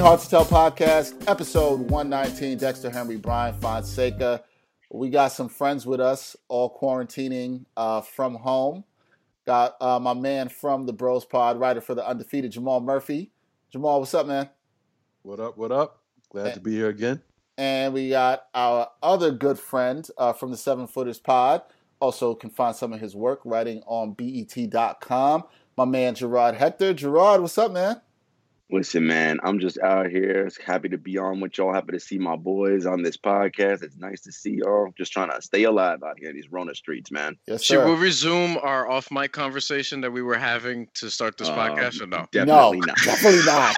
[0.00, 2.56] Hard to Tell podcast, episode 119.
[2.58, 4.42] Dexter Henry, Brian Fonseca.
[4.90, 8.84] We got some friends with us, all quarantining uh, from home.
[9.46, 13.30] Got uh, my man from the Bros Pod, writer for the Undefeated, Jamal Murphy.
[13.70, 14.48] Jamal, what's up, man?
[15.22, 15.58] What up?
[15.58, 16.00] What up?
[16.30, 17.22] Glad And- to be here again.
[17.58, 21.60] And we got our other good friend uh, from the Seven Footers Pod.
[22.00, 25.44] Also, can find some of his work writing on BET.com.
[25.76, 26.94] My man Gerard Hector.
[26.94, 28.00] Gerard, what's up, man?
[28.72, 30.48] Listen, man, I'm just out here.
[30.64, 31.72] Happy to be on with y'all.
[31.72, 33.82] Happy to see my boys on this podcast.
[33.82, 34.92] It's nice to see y'all.
[34.96, 37.36] Just trying to stay alive out here in these Rona streets, man.
[37.46, 37.74] Yes, sir.
[37.74, 41.56] Should we resume our off mic conversation that we were having to start this Um,
[41.56, 42.26] podcast or no?
[42.30, 42.96] Definitely no, not.
[43.04, 43.76] definitely not.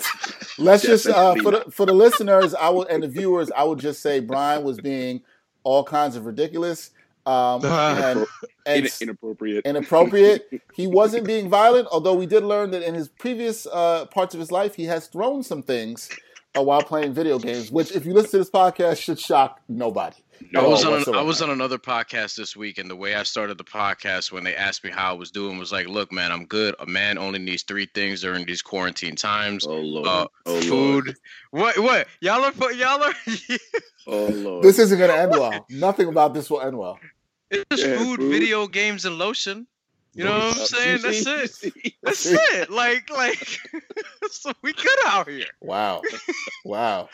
[0.58, 3.78] Let's just uh, for the for the listeners, I will and the viewers, I would
[3.78, 5.22] just say Brian was being
[5.64, 6.91] all kinds of ridiculous
[7.27, 8.27] um, and,
[8.66, 9.65] and In- inappropriate.
[9.66, 10.49] inappropriate.
[10.75, 14.41] He wasn't being violent, although we did learn that in his previous uh, parts of
[14.41, 16.09] his life, he has thrown some things
[16.56, 20.16] uh, while playing video games, which, if you listen to this podcast, should shock nobody.
[20.56, 21.19] I was on whatsoever.
[21.19, 24.43] I was on another podcast this week, and the way I started the podcast when
[24.44, 26.75] they asked me how I was doing was like, "Look, man, I'm good.
[26.81, 30.06] A man only needs three things during these quarantine times: Oh lord.
[30.09, 31.04] uh, oh food.
[31.06, 31.16] Lord.
[31.53, 31.78] What?
[31.78, 32.09] What?
[32.21, 33.15] Y'all are put- y'all are.
[34.09, 34.65] Oh lord.
[34.65, 35.65] This isn't going to end well.
[35.71, 36.99] Nothing about this will end well.
[37.52, 38.30] It's just Yeah, food, food.
[38.30, 39.66] video games, and lotion.
[40.14, 41.00] You know what I'm saying?
[41.02, 41.94] That's it.
[42.02, 42.70] That's it.
[42.70, 43.58] Like, like,
[44.30, 45.46] so we good out here.
[45.60, 46.02] Wow.
[46.64, 47.08] Wow.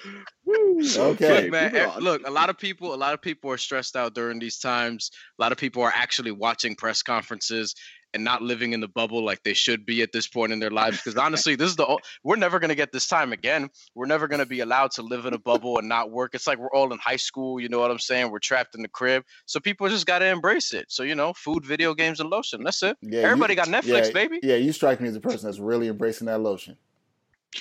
[0.49, 1.43] Okay.
[1.43, 1.73] Look, man.
[1.73, 2.01] moving eh, on.
[2.03, 5.11] Look, a lot of people, a lot of people are stressed out during these times.
[5.39, 7.75] A lot of people are actually watching press conferences
[8.15, 10.71] and not living in the bubble like they should be at this point in their
[10.71, 10.97] lives.
[10.99, 13.69] Because honestly, this is the we're never gonna get this time again.
[13.95, 16.35] We're never gonna be allowed to live in a bubble and not work.
[16.35, 17.61] It's like we're all in high school.
[17.61, 18.31] You know what I'm saying?
[18.31, 19.25] We're trapped in the crib.
[19.47, 20.87] So people just gotta embrace it.
[20.89, 22.63] So you know, food, video games, and lotion.
[22.65, 22.97] That's it.
[23.03, 24.41] Yeah, you- Everybody got Netflix, yeah, baby.
[24.43, 26.77] Yeah, you strike me as a person that's really embracing that lotion.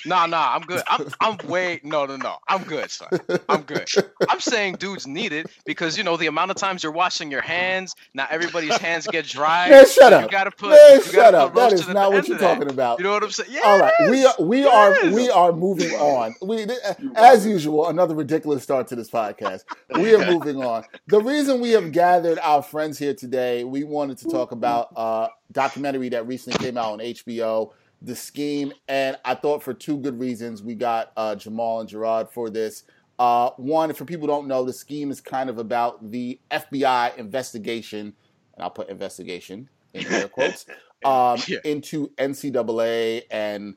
[0.04, 0.82] Nah, nah, I'm good.
[0.86, 2.36] I'm, I'm way no, no, no.
[2.48, 3.08] I'm good, son.
[3.48, 3.88] I'm good.
[4.28, 7.40] I'm saying dudes need it because you know the amount of times you're washing your
[7.40, 7.94] hands.
[8.14, 9.70] Not everybody's hands get dry.
[9.70, 10.22] Man, shut up.
[10.24, 10.70] You gotta put.
[10.70, 11.54] Man, you shut gotta up.
[11.54, 12.54] put That is not what you're of that.
[12.54, 12.98] talking about.
[12.98, 13.50] You know what I'm saying?
[13.52, 13.60] Yeah.
[13.64, 15.14] All right, we are we are Yes.
[15.14, 16.34] we are moving on.
[16.42, 16.76] We eh,
[17.16, 19.64] as usual, another ridiculous start to this podcast.
[19.94, 20.84] We are moving on.
[21.08, 25.28] The reason we have gathered our friends here today, we wanted to talk about a
[25.50, 27.72] documentary that recently came out on HBO,
[28.02, 32.28] The Scheme, and I thought for two good reasons we got uh, Jamal and Gerard
[32.30, 32.84] for this.
[33.18, 37.16] Uh, one, for people who don't know, The Scheme is kind of about the FBI
[37.16, 38.14] investigation,
[38.54, 40.66] and I'll put investigation in air quotes,
[41.04, 41.58] um, Yeah.
[41.64, 43.74] into NCAA and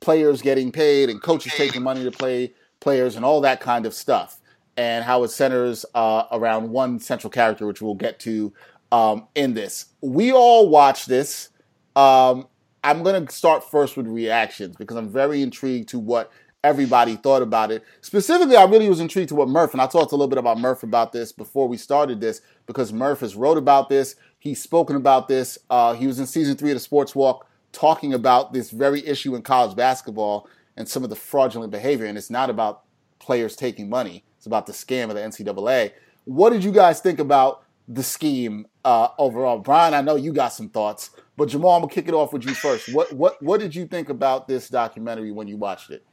[0.00, 3.92] players getting paid and coaches taking money to play players and all that kind of
[3.92, 4.40] stuff,
[4.78, 8.52] and how it centers uh, around one central character, which we'll get to
[8.92, 9.86] um, in this.
[10.00, 11.50] We all watch this.
[11.96, 12.46] Um,
[12.88, 16.32] I'm going to start first with reactions because I'm very intrigued to what
[16.64, 17.84] everybody thought about it.
[18.00, 20.58] Specifically, I really was intrigued to what Murph, and I talked a little bit about
[20.58, 24.16] Murph about this before we started this because Murph has wrote about this.
[24.38, 25.58] He's spoken about this.
[25.68, 29.36] Uh, he was in season three of the Sports Walk talking about this very issue
[29.36, 32.06] in college basketball and some of the fraudulent behavior.
[32.06, 32.84] And it's not about
[33.18, 35.92] players taking money; it's about the scam of the NCAA.
[36.24, 39.58] What did you guys think about the scheme uh, overall?
[39.58, 42.44] Brian, I know you got some thoughts, but Jamal, I'm gonna kick it off with
[42.44, 42.92] you first.
[42.92, 46.04] What what what did you think about this documentary when you watched it?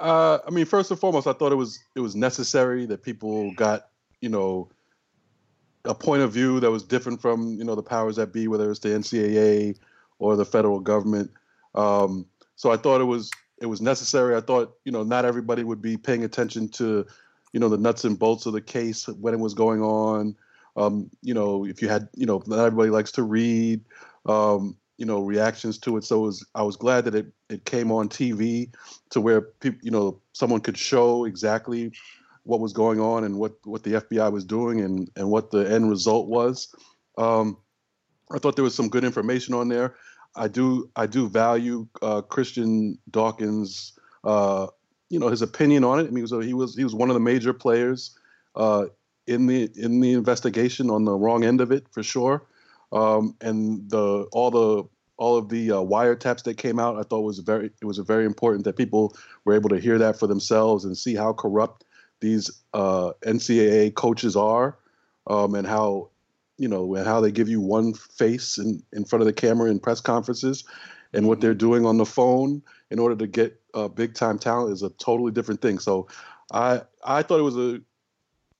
[0.00, 3.52] Uh, I mean, first and foremost, I thought it was it was necessary that people
[3.54, 3.88] got
[4.20, 4.68] you know
[5.84, 8.70] a point of view that was different from you know the powers that be, whether
[8.70, 9.76] it's the NCAA
[10.18, 11.30] or the federal government.
[11.74, 12.26] Um,
[12.56, 13.30] so I thought it was
[13.60, 14.36] it was necessary.
[14.36, 17.06] I thought you know not everybody would be paying attention to
[17.52, 20.36] you know the nuts and bolts of the case when it was going on.
[20.76, 23.84] Um, you know, if you had you know not everybody likes to read.
[24.26, 26.04] Um, you know reactions to it.
[26.04, 28.70] So it was, I was glad that it, it came on TV
[29.10, 31.92] to where people you know someone could show exactly
[32.44, 35.68] what was going on and what what the FBI was doing and and what the
[35.68, 36.72] end result was.
[37.18, 37.56] Um,
[38.30, 39.96] I thought there was some good information on there.
[40.36, 43.98] I do I do value uh, Christian Dawkins.
[44.24, 44.68] Uh,
[45.12, 46.06] you know his opinion on it.
[46.06, 48.16] I mean, was he was he was one of the major players
[48.56, 48.86] uh,
[49.26, 52.46] in the in the investigation on the wrong end of it for sure.
[52.92, 54.84] Um, and the all the
[55.18, 58.24] all of the uh, wiretaps that came out, I thought was very it was very
[58.24, 59.14] important that people
[59.44, 61.84] were able to hear that for themselves and see how corrupt
[62.20, 64.78] these uh, NCAA coaches are,
[65.26, 66.08] um, and how
[66.56, 69.78] you know how they give you one face in in front of the camera in
[69.78, 70.64] press conferences,
[71.12, 74.72] and what they're doing on the phone in order to get uh, big time talent
[74.72, 75.78] is a totally different thing.
[75.78, 76.08] So,
[76.52, 77.80] I I thought it was a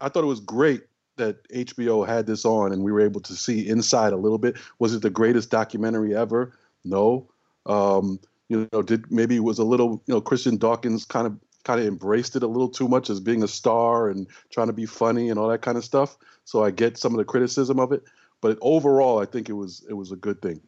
[0.00, 0.82] I thought it was great
[1.16, 4.56] that HBO had this on and we were able to see inside a little bit.
[4.78, 6.52] Was it the greatest documentary ever?
[6.84, 7.28] No.
[7.66, 8.18] Um,
[8.48, 11.80] you know, did maybe it was a little, you know, Christian Dawkins kind of kind
[11.80, 14.86] of embraced it a little too much as being a star and trying to be
[14.86, 16.16] funny and all that kind of stuff.
[16.44, 18.02] So I get some of the criticism of it,
[18.40, 20.60] but overall, I think it was it was a good thing.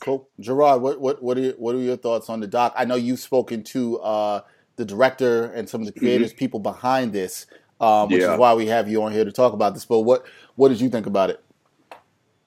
[0.00, 0.80] Cool, Gerard.
[0.82, 2.72] What what what are your, what are your thoughts on the doc?
[2.76, 4.40] I know you've spoken to uh,
[4.76, 6.00] the director and some of the mm-hmm.
[6.00, 6.38] creators, mm-hmm.
[6.38, 7.46] people behind this
[7.80, 8.32] um, which yeah.
[8.32, 9.84] is why we have you on here to talk about this.
[9.84, 10.24] But what
[10.56, 11.42] what did you think about it?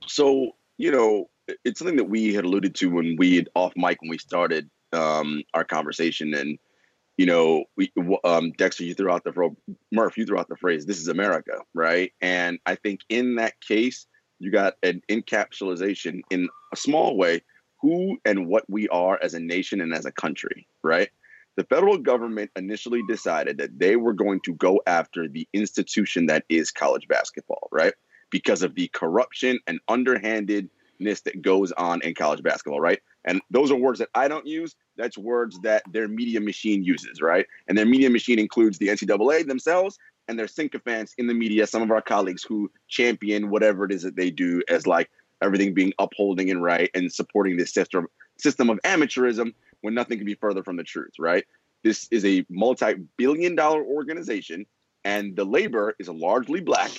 [0.07, 1.29] So you know,
[1.63, 4.69] it's something that we had alluded to when we had off mic when we started
[4.93, 6.57] um, our conversation, and
[7.17, 7.91] you know, we
[8.23, 9.55] um, Dexter, you threw out the
[9.91, 12.11] Murph, you threw out the phrase "This is America," right?
[12.21, 14.05] And I think in that case,
[14.41, 17.41] you got an encapsulation in a small way
[17.81, 21.09] who and what we are as a nation and as a country, right?
[21.57, 26.45] the federal government initially decided that they were going to go after the institution that
[26.49, 27.93] is college basketball, right?
[28.29, 32.99] Because of the corruption and underhandedness that goes on in college basketball, right?
[33.25, 34.75] And those are words that I don't use.
[34.95, 37.45] That's words that their media machine uses, right?
[37.67, 39.99] And their media machine includes the NCAA themselves
[40.31, 44.01] and their sycophants in the media, some of our colleagues who champion whatever it is
[44.03, 45.11] that they do as like
[45.41, 48.07] everything being upholding and right and supporting this system
[48.37, 51.43] system of amateurism when nothing can be further from the truth, right?
[51.83, 54.65] This is a multi billion dollar organization,
[55.03, 56.91] and the labor is largely black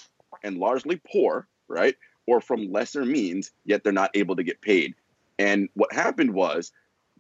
[0.45, 1.97] and largely poor, right?
[2.27, 4.95] Or from lesser means, yet they're not able to get paid.
[5.39, 6.71] And what happened was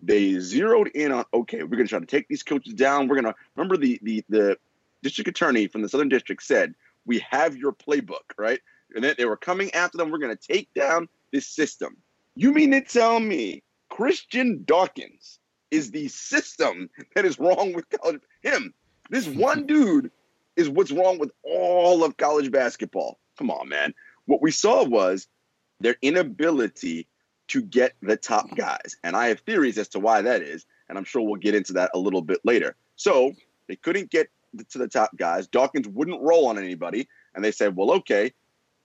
[0.02, 3.08] they zeroed in on okay, we're gonna try to take these coaches down.
[3.08, 4.58] We're gonna remember the the the
[5.02, 6.74] district attorney from the Southern District said,
[7.06, 8.60] We have your playbook, right?
[8.94, 10.10] And then they were coming after them.
[10.10, 11.96] We're gonna take down this system.
[12.34, 15.38] You mean to tell me Christian Dawkins
[15.70, 18.20] is the system that is wrong with college.
[18.42, 18.74] Him,
[19.10, 20.10] this one dude,
[20.56, 23.18] is what's wrong with all of college basketball.
[23.38, 23.94] Come on, man.
[24.26, 25.28] What we saw was
[25.80, 27.06] their inability
[27.48, 28.96] to get the top guys.
[29.02, 30.64] And I have theories as to why that is.
[30.88, 32.76] And I'm sure we'll get into that a little bit later.
[32.96, 33.32] So
[33.68, 34.28] they couldn't get
[34.70, 35.46] to the top guys.
[35.46, 37.08] Dawkins wouldn't roll on anybody.
[37.34, 38.32] And they said, well, okay,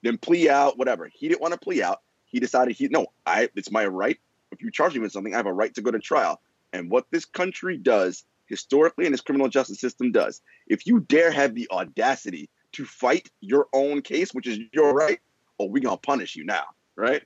[0.04, 1.10] then plea out, whatever.
[1.14, 2.02] He didn't want to plea out.
[2.26, 4.18] He decided he, no, I, it's my right.
[4.52, 6.42] If you charge me with something, I have a right to go to trial.
[6.74, 11.32] And what this country does historically and this criminal justice system does, if you dare
[11.32, 15.20] have the audacity to fight your own case, which is your right,
[15.60, 17.24] oh, we gonna punish you now, right?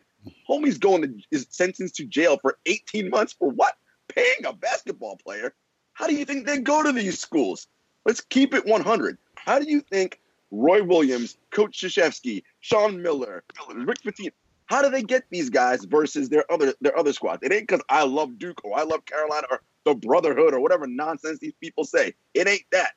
[0.49, 3.75] Homie's going to is sentenced to jail for 18 months for what?
[4.07, 5.53] Paying a basketball player.
[5.93, 7.67] How do you think they go to these schools?
[8.05, 9.17] Let's keep it 100.
[9.35, 10.19] How do you think
[10.51, 13.43] Roy Williams, Coach Krzyzewski, Sean Miller,
[13.73, 14.31] Rick Pitino,
[14.65, 17.43] how do they get these guys versus their other their other squads?
[17.43, 20.87] It ain't because I love Duke or I love Carolina or the Brotherhood or whatever
[20.87, 22.13] nonsense these people say.
[22.33, 22.93] It ain't that.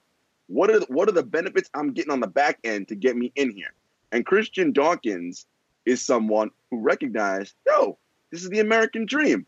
[0.46, 3.16] What are the, what are the benefits I'm getting on the back end to get
[3.16, 3.72] me in here?
[4.12, 5.46] And Christian Dawkins
[5.86, 7.98] is someone who recognized, yo,
[8.30, 9.46] this is the American dream.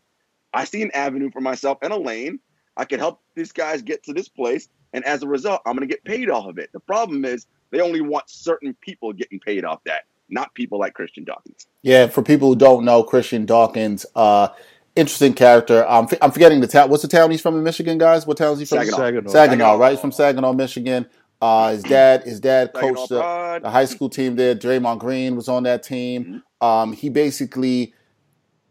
[0.53, 2.39] I see an avenue for myself and a lane.
[2.75, 5.87] I can help these guys get to this place, and as a result, I'm going
[5.87, 6.71] to get paid off of it.
[6.73, 10.93] The problem is they only want certain people getting paid off that not people like
[10.93, 11.67] Christian Dawkins.
[11.81, 14.49] Yeah, for people who don't know, Christian Dawkins uh,
[14.95, 15.87] interesting character.
[15.87, 16.89] Um, I'm forgetting the town.
[16.89, 18.27] What's the town he's from in Michigan, guys?
[18.27, 18.79] What town is he from?
[18.79, 18.97] Saginaw.
[18.97, 19.31] Saginaw.
[19.31, 19.91] Saginaw, right?
[19.91, 21.07] He's from Saginaw, Michigan.
[21.39, 24.55] Uh, his dad, his dad Saginaw coached the, the high school team there.
[24.55, 26.43] Draymond Green was on that team.
[26.59, 27.93] Um, he basically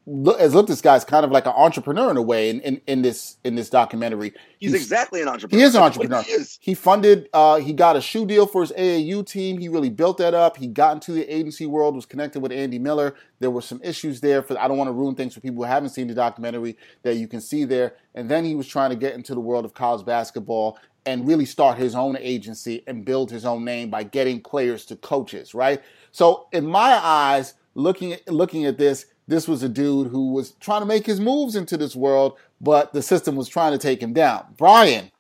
[0.07, 2.61] look, has looked this guy as kind of like an entrepreneur in a way in,
[2.61, 4.33] in, in this in this documentary.
[4.59, 5.61] He's He's- exactly an entrepreneur.
[5.61, 6.23] He is an entrepreneur.
[6.23, 6.59] He is.
[6.61, 7.29] He funded.
[7.33, 9.59] Uh, he got a shoe deal for his AAU team.
[9.59, 10.57] He really built that up.
[10.57, 11.95] He got into the agency world.
[11.95, 13.15] Was connected with Andy Miller.
[13.41, 14.43] There were some issues there.
[14.43, 17.17] For I don't want to ruin things for people who haven't seen the documentary that
[17.17, 17.95] you can see there.
[18.15, 21.45] And then he was trying to get into the world of college basketball and really
[21.45, 25.55] start his own agency and build his own name by getting players to coaches.
[25.55, 25.81] Right.
[26.11, 30.53] So in my eyes, looking at looking at this, this was a dude who was
[30.61, 34.03] trying to make his moves into this world, but the system was trying to take
[34.03, 34.55] him down.
[34.57, 35.11] Brian.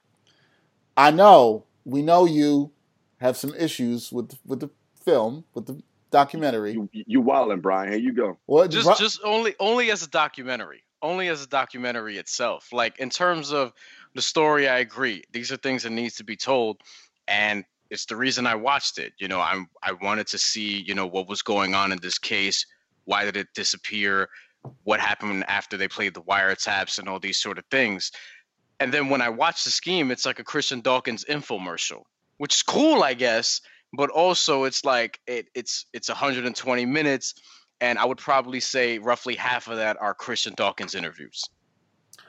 [0.97, 2.71] I know we know you
[3.19, 4.71] have some issues with with the
[5.05, 6.73] film, with the documentary.
[6.73, 7.93] You, you wildin', Brian.
[7.93, 8.39] Here you go.
[8.47, 12.99] What just Bri- just only only as a documentary only as a documentary itself like
[12.99, 13.73] in terms of
[14.15, 16.81] the story i agree these are things that needs to be told
[17.29, 20.95] and it's the reason i watched it you know i'm i wanted to see you
[20.95, 22.67] know what was going on in this case
[23.07, 24.29] why did it disappear
[24.85, 28.13] what happened after they played the wiretaps and all these sort of things
[28.81, 32.03] and then when i watch the scheme it's like a christian dawkins infomercial
[32.37, 33.61] which is cool i guess
[33.95, 37.35] but also it's like it, it's it's 120 minutes
[37.81, 41.45] and I would probably say roughly half of that are Christian Dawkins interviews.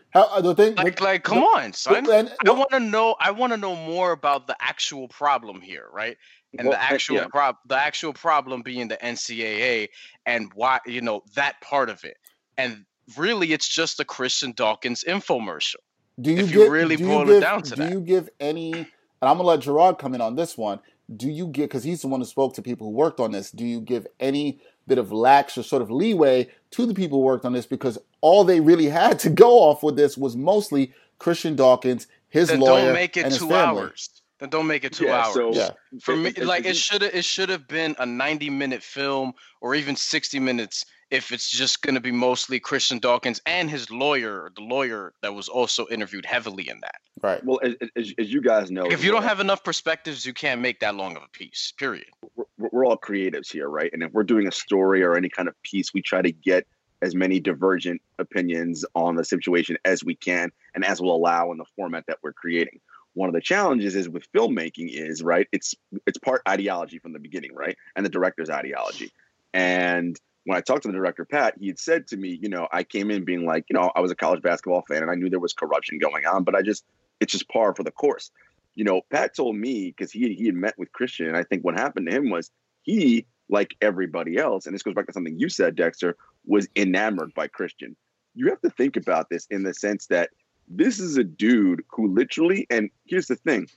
[0.09, 2.09] how, uh, the thing, Like, the- like, come on, son.
[2.11, 3.15] and- I want to know.
[3.19, 6.17] I want to know more about the actual problem here, right?
[6.57, 7.27] And Well, the actual yeah.
[7.27, 9.89] prob, the actual problem being the NCAA
[10.25, 12.17] and why you know that part of it.
[12.57, 12.85] And
[13.15, 15.75] really, it's just a Christian Dawkins infomercial.
[16.19, 17.89] do you if you really do you boil it down to do that.
[17.89, 18.73] Do you give any?
[18.73, 18.87] And
[19.29, 20.79] I'm gonna let Gerard come in on this one.
[21.15, 23.51] Do you get because he's the one who spoke to people who worked on this?
[23.51, 27.23] Do you give any bit of lax or sort of leeway to the people who
[27.25, 30.93] worked on this because all they really had to go off with this was mostly
[31.19, 33.81] Christian Dawkins, his Then lawyer, don't make it and his two family.
[33.83, 34.09] hours.
[34.39, 35.33] Then don't make it two Yeah, hours.
[35.33, 35.71] so- Yeah.
[36.01, 38.83] for me If- if- like it should have it should have been a 90 minute
[38.83, 43.69] film or even 60 minutes if it's just going to be mostly christian dawkins and
[43.69, 47.43] his lawyer the lawyer that was also interviewed heavily in that Right.
[47.43, 50.61] Well, as, as, as you guys know, if you don't have enough perspectives you can't
[50.61, 53.89] make that long of a piece period we're, we're all creatives here, right?
[53.93, 56.67] And if we're doing a story or any kind of piece, we try to get
[57.01, 61.57] as many divergent opinions on the situation as we can and as we'll allow in
[61.57, 62.79] the format that we're creating.
[63.17, 65.47] One of the challenges is with filmmaking is right.
[65.51, 65.73] It's
[66.05, 69.11] it's part ideology from the beginning, right, and the director's ideology.
[69.55, 72.67] And when I talked to the director Pat, he had said to me, you know,
[72.71, 75.15] I came in being like, you know, I was a college basketball fan and I
[75.15, 76.85] knew there was corruption going on, but I just
[77.19, 78.29] it's just par for the course.
[78.75, 81.65] You know, Pat told me because he he had met with Christian, and I think
[81.65, 82.51] what happened to him was
[82.83, 87.33] he, like everybody else, and this goes back to something you said, Dexter, was enamored
[87.33, 87.95] by Christian.
[88.35, 90.29] You have to think about this in the sense that
[90.67, 93.67] this is a dude who literally, and here's the thing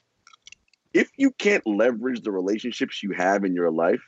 [0.92, 4.02] if you can't leverage the relationships you have in your life,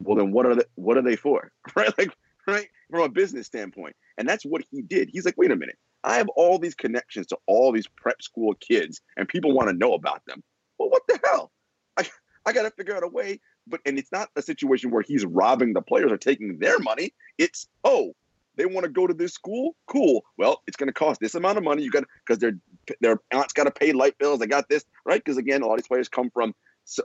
[0.00, 1.50] well, then what are they, what are they for?
[1.76, 1.96] Right?
[1.96, 2.10] Like,
[2.46, 2.68] right?
[2.90, 3.96] From a business standpoint.
[4.18, 5.08] And that's what he did.
[5.10, 5.78] He's like, wait a minute.
[6.04, 9.74] I have all these connections to all these prep school kids, and people want to
[9.74, 10.42] know about them.
[10.78, 11.52] Well, what the hell?
[11.96, 12.04] I,
[12.44, 13.40] I got to figure out a way.
[13.66, 17.14] But and it's not a situation where he's robbing the players or taking their money.
[17.38, 18.14] It's oh,
[18.56, 19.74] they want to go to this school.
[19.86, 20.22] Cool.
[20.36, 21.82] Well, it's going to cost this amount of money.
[21.82, 22.58] You got because their
[23.00, 24.40] their aunt's got to pay light bills.
[24.40, 26.54] They got this right because again, a lot of these players come from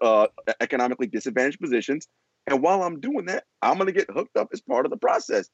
[0.02, 0.28] uh,
[0.60, 2.08] economically disadvantaged positions.
[2.48, 4.98] And while I'm doing that, I'm going to get hooked up as part of the
[4.98, 5.50] process.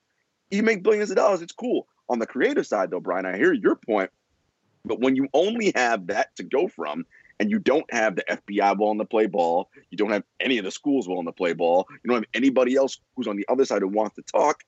[0.52, 1.42] You make billions of dollars.
[1.42, 1.88] It's cool.
[2.10, 4.12] On the creative side, though, Brian, I hear your point.
[4.86, 7.06] But when you only have that to go from,
[7.40, 10.66] and you don't have the FBI willing to play ball, you don't have any of
[10.66, 13.66] the schools willing to play ball, you don't have anybody else who's on the other
[13.66, 14.64] side who wants to talk.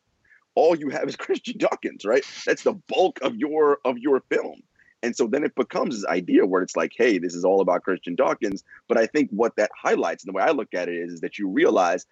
[0.56, 2.24] All you have is Christian Dawkins, right?
[2.46, 4.62] That's the bulk of your of your film.
[5.04, 7.84] And so then it becomes this idea where it's like, hey, this is all about
[7.84, 8.64] Christian Dawkins.
[8.88, 11.22] But I think what that highlights, and the way I look at it is, is
[11.22, 12.06] that you realize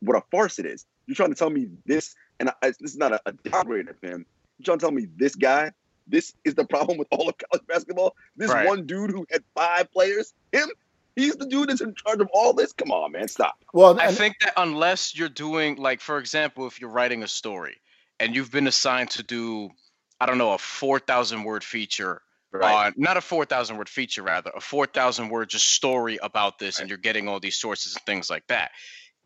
[0.00, 0.86] what a farce it is.
[1.06, 3.96] You're trying to tell me this, and I, this is not a, a downgrade of
[4.02, 4.26] him.
[4.58, 5.72] You're trying to tell me this guy,
[6.06, 8.14] this is the problem with all of college basketball.
[8.36, 8.66] This Right.
[8.66, 10.68] one dude who had five players, him,
[11.16, 12.72] he's the dude that's in charge of all this.
[12.72, 13.56] Come on, man, stop.
[13.72, 17.78] Well, I think that unless you're doing like for example, if you're writing a story
[18.20, 19.70] and you've been assigned to do
[20.18, 22.22] I don't know, a 4000 word feature
[22.62, 26.88] uh, not a 4,000 word feature, rather, a 4,000 word just story about this, and
[26.88, 28.70] you're getting all these sources and things like that.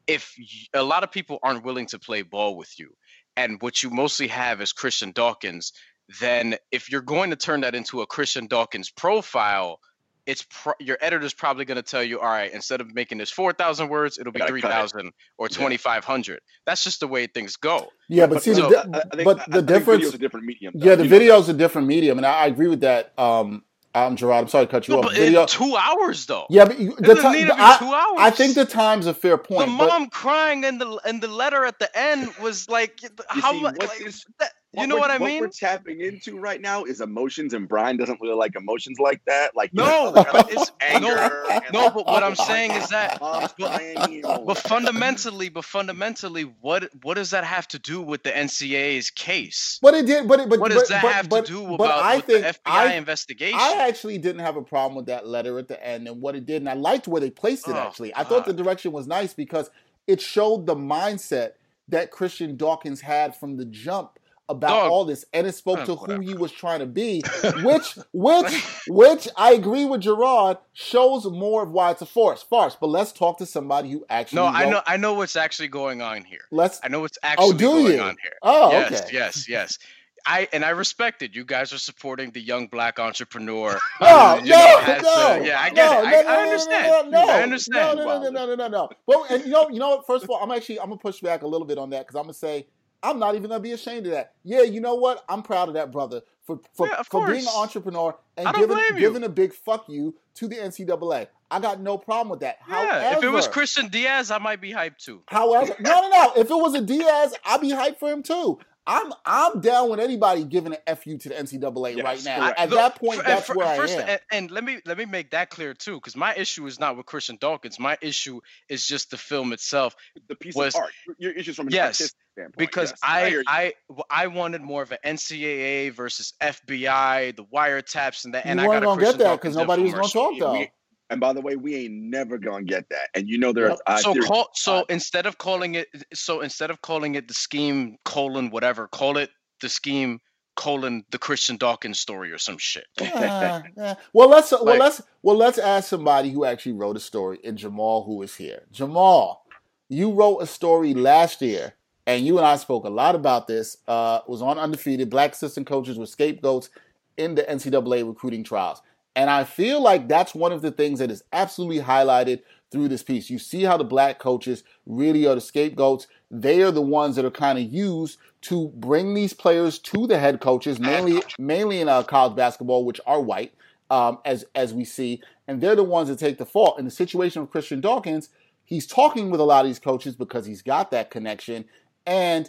[0.06, 0.34] If
[0.74, 2.94] a lot of people aren't willing to play ball with you,
[3.36, 5.72] and what you mostly have is Christian Dawkins,
[6.20, 9.78] then if you're going to turn that into a Christian Dawkins profile,
[10.26, 13.30] it's pro- your editor's probably going to tell you, all right, instead of making this
[13.30, 14.62] 4,000 words, it'll be Gotta cut it.
[14.62, 16.40] 3,000 or 2,500.
[16.66, 17.88] That's just the way things go.
[18.08, 19.98] Yeah, but see, so- the, I- I di- think- but I- the I difference.
[19.98, 20.74] video's a different medium.
[20.76, 20.86] though.
[20.86, 23.12] Yeah, the video is a different medium, and I, I agree with that.
[23.18, 25.06] Um, um, Gerard, I'm sorry to cut you No, off.
[25.06, 26.46] but Video, in two hours though.
[26.48, 28.18] yeah, but you, the time, need I, two hours.
[28.18, 29.76] I think the time's a fair the point.
[29.76, 33.52] but- mom crying and the and the letter at the end was like, You how
[33.52, 33.78] much?
[33.80, 33.98] Like,
[34.38, 35.40] that, you know what I What mean?
[35.40, 39.56] we're tapping into right now is emotions, and Brian doesn't really like emotions like that.
[39.56, 41.08] Like you No, know, like, but it's anger.
[41.16, 41.44] no, no.
[41.48, 46.42] like, But what I'm saying is that, but, Brian, you know, but fundamentally, but fundamentally,
[46.60, 49.78] what what does that have to do with the NCAA's case?
[49.82, 50.28] But it did.
[50.28, 52.16] But it, but What does but, that but, have but, to do but about I
[52.16, 53.58] with think the FBI I, investigation?
[53.60, 56.46] I actually didn't have a problem with that letter at the end and what it
[56.46, 57.76] did, and I liked where they placed it.
[57.76, 59.70] Oh, actually, I thought the direction was nice because
[60.06, 61.52] it showed the mindset
[61.88, 64.19] that Christian Dawkins had from the jump
[64.50, 64.90] about Dog.
[64.90, 67.22] all this, and it spoke to who he was trying to be,
[67.62, 72.42] which which which I agree with Gerard shows more of why it's a farce.
[72.42, 72.76] Farce.
[72.78, 74.36] But let's talk to somebody who actually.
[74.36, 76.40] no, I know, I know what's actually going on here.
[76.50, 76.80] Let's.
[76.82, 78.00] I know what's actually do going you?
[78.00, 78.36] on here.
[78.42, 79.10] Oh, yes, okay.
[79.12, 79.78] yes, yes.
[80.26, 81.34] I and I respect it.
[81.34, 83.78] You guys are supporting the young black entrepreneur.
[84.00, 85.28] No, you no, know, no.
[85.30, 86.06] uh, yeah, I get no, it.
[86.06, 87.10] I, no, I understand.
[87.10, 87.98] No, no, I understand.
[87.98, 88.88] No, no, no, no, no, no, no.
[89.06, 90.06] Well, and you know, you know what?
[90.06, 92.16] First of all, I'm actually I'm gonna push back a little bit on that because
[92.16, 92.66] I'm gonna say
[93.02, 94.34] I'm not even gonna be ashamed of that.
[94.44, 95.24] Yeah, you know what?
[95.28, 99.24] I'm proud of that brother for for, Yeah, for being an entrepreneur and giving giving
[99.24, 101.28] a big fuck you to the NCAA.
[101.50, 102.58] I got no problem with that.
[102.68, 105.22] Yeah, if it was Christian Diaz, I might be hyped too.
[105.26, 106.32] However, no, no, no.
[106.36, 108.58] If it was a Diaz, I'd be hyped for him too.
[108.86, 112.38] I'm I'm down with anybody giving an fu to the NCAA Yes, right now.
[112.44, 112.58] correct.
[112.60, 114.08] At Look, that point, fir- that's fir- where first, I am.
[114.08, 116.96] And, and let me let me make that clear too, because my issue is not
[116.96, 117.78] with Christian Dawkins.
[117.78, 119.94] My issue is just the film itself.
[120.28, 120.92] the piece was- of art.
[121.18, 122.56] Your issues from an Yes, artistic standpoint.
[122.56, 122.98] because yes.
[123.02, 123.44] I hear you.
[123.46, 128.46] I w- I wanted more of an NCAA versus FBI, the wiretaps, and that.
[128.46, 130.52] And you I weren't got gonna get that because nobody was gonna talk though.
[130.52, 130.70] we-
[131.10, 133.08] and by the way, we ain't never gonna get that.
[133.14, 133.78] And you know there's Yep.
[133.86, 137.28] uh, so there's- call so uh, instead of calling it so instead of calling it
[137.28, 140.20] the scheme colon whatever, call it the scheme
[140.56, 142.86] colon the Christian Dawkins story or some shit.
[143.00, 147.00] Uh, uh, well, let's well Like- let's well let's ask somebody who actually wrote a
[147.00, 148.62] story, and Jamal, who is here.
[148.72, 149.44] Jamal,
[149.88, 151.74] you wrote a story last year,
[152.06, 153.78] and you and I spoke a lot about this.
[153.88, 155.10] Uh, was on undefeated.
[155.10, 156.70] Black assistant coaches were scapegoats
[157.16, 158.80] in the NCAA recruiting trials,
[159.16, 163.02] and I feel like that's one of the things that is absolutely highlighted through this
[163.02, 163.30] piece.
[163.30, 166.06] You see how the black coaches really are the scapegoats.
[166.30, 170.18] They are the ones that are kind of used to bring these players to the
[170.18, 173.52] head coaches, mainly mainly in uh, college basketball, which are white,
[173.90, 176.78] um, as as we see, and they're the ones that take the fault.
[176.78, 178.28] In the situation of Christian Dawkins,
[178.64, 181.64] he's talking with a lot of these coaches because he's got that connection,
[182.06, 182.48] and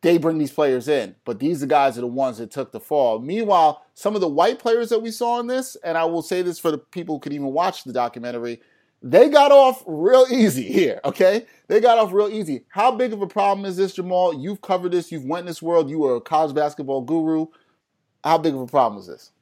[0.00, 1.14] they bring these players in.
[1.24, 3.18] But these are guys are the ones that took the fall.
[3.18, 6.42] Meanwhile, some of the white players that we saw in this, and I will say
[6.42, 8.60] this for the people who could even watch the documentary,
[9.02, 11.46] they got off real easy here, okay?
[11.68, 12.64] They got off real easy.
[12.68, 14.34] How big of a problem is this, Jamal?
[14.34, 17.46] You've covered this, you've went in this world, you were a college basketball guru.
[18.24, 19.32] How big of a problem is this?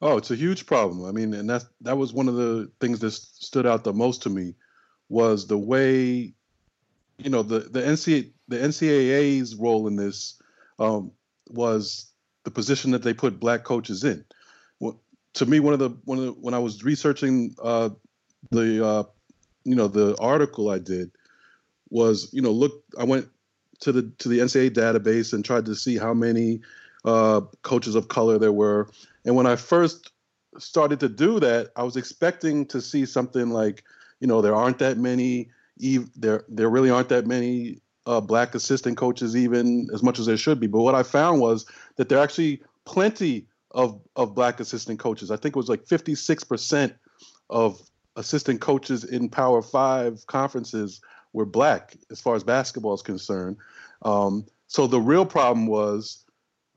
[0.00, 1.04] Oh, it's a huge problem.
[1.04, 4.22] I mean, and that that was one of the things that stood out the most
[4.22, 4.54] to me
[5.08, 6.34] was the way,
[7.18, 10.40] you know, the the NCAA the NCAA's role in this
[10.78, 11.12] um,
[11.50, 12.10] was
[12.44, 14.24] the position that they put black coaches in.
[14.80, 15.00] Well,
[15.34, 17.90] to me, one of the one of the, when I was researching uh,
[18.50, 19.02] the uh,
[19.64, 21.10] you know the article I did
[21.90, 23.28] was you know look I went
[23.80, 26.60] to the to the NCAA database and tried to see how many
[27.04, 28.88] uh, coaches of color there were.
[29.24, 30.10] And when I first
[30.58, 33.84] started to do that, I was expecting to see something like,
[34.20, 35.50] you know, there aren't that many,
[36.16, 40.36] there there really aren't that many uh, black assistant coaches, even as much as there
[40.36, 40.66] should be.
[40.66, 45.30] But what I found was that there are actually plenty of of black assistant coaches.
[45.30, 46.94] I think it was like 56 percent
[47.50, 47.80] of
[48.16, 51.00] assistant coaches in Power Five conferences
[51.32, 53.56] were black, as far as basketball is concerned.
[54.02, 56.24] Um, so the real problem was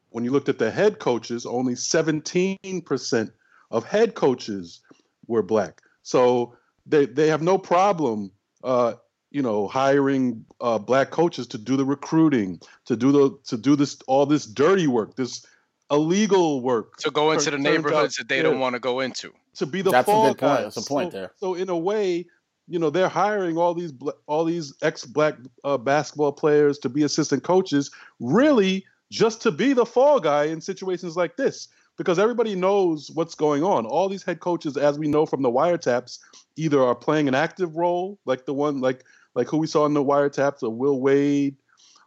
[0.09, 3.31] when you looked at the head coaches, only 17%
[3.71, 4.81] of head coaches
[5.27, 5.81] were black.
[6.03, 8.31] So they, they have no problem,
[8.63, 8.93] uh,
[9.31, 13.75] you know, hiring uh, black coaches to do the recruiting, to do the to do
[13.75, 15.45] this all this dirty work, this
[15.89, 18.43] illegal work, To go into the Turns out- neighborhoods that they yeah.
[18.43, 19.31] don't want to go into.
[19.55, 20.39] to be the That's a fall good point.
[20.39, 20.75] guys.
[20.75, 21.31] That's a point so, there.
[21.37, 22.25] So in a way,
[22.67, 23.91] you know, they're hiring all these
[24.27, 29.85] all these ex-black uh, basketball players to be assistant coaches, really just to be the
[29.85, 33.85] fall guy in situations like this, because everybody knows what's going on.
[33.85, 36.19] All these head coaches, as we know from the wiretaps,
[36.55, 39.03] either are playing an active role, like the one like
[39.35, 41.55] like who we saw in the wiretaps, of Will Wade,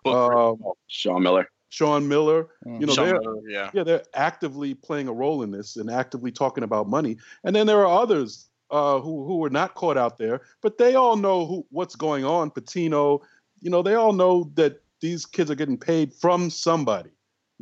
[0.05, 1.49] um, Sean Miller.
[1.71, 2.49] Sean Miller.
[2.67, 2.81] Mm.
[2.81, 3.71] You know, Sean they're Miller, yeah.
[3.75, 7.17] yeah, they're actively playing a role in this and actively talking about money.
[7.43, 10.95] And then there are others uh, who who were not caught out there, but they
[10.95, 12.51] all know who what's going on.
[12.51, 13.21] Pitino,
[13.61, 17.11] you know, they all know that these kids are getting paid from somebody.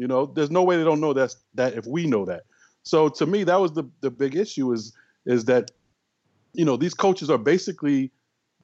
[0.02, 2.42] You know, there's no way they don't know that's that if we know that.
[2.82, 4.92] So to me, that was the the big issue is
[5.26, 5.70] is that
[6.54, 8.10] you know these coaches are basically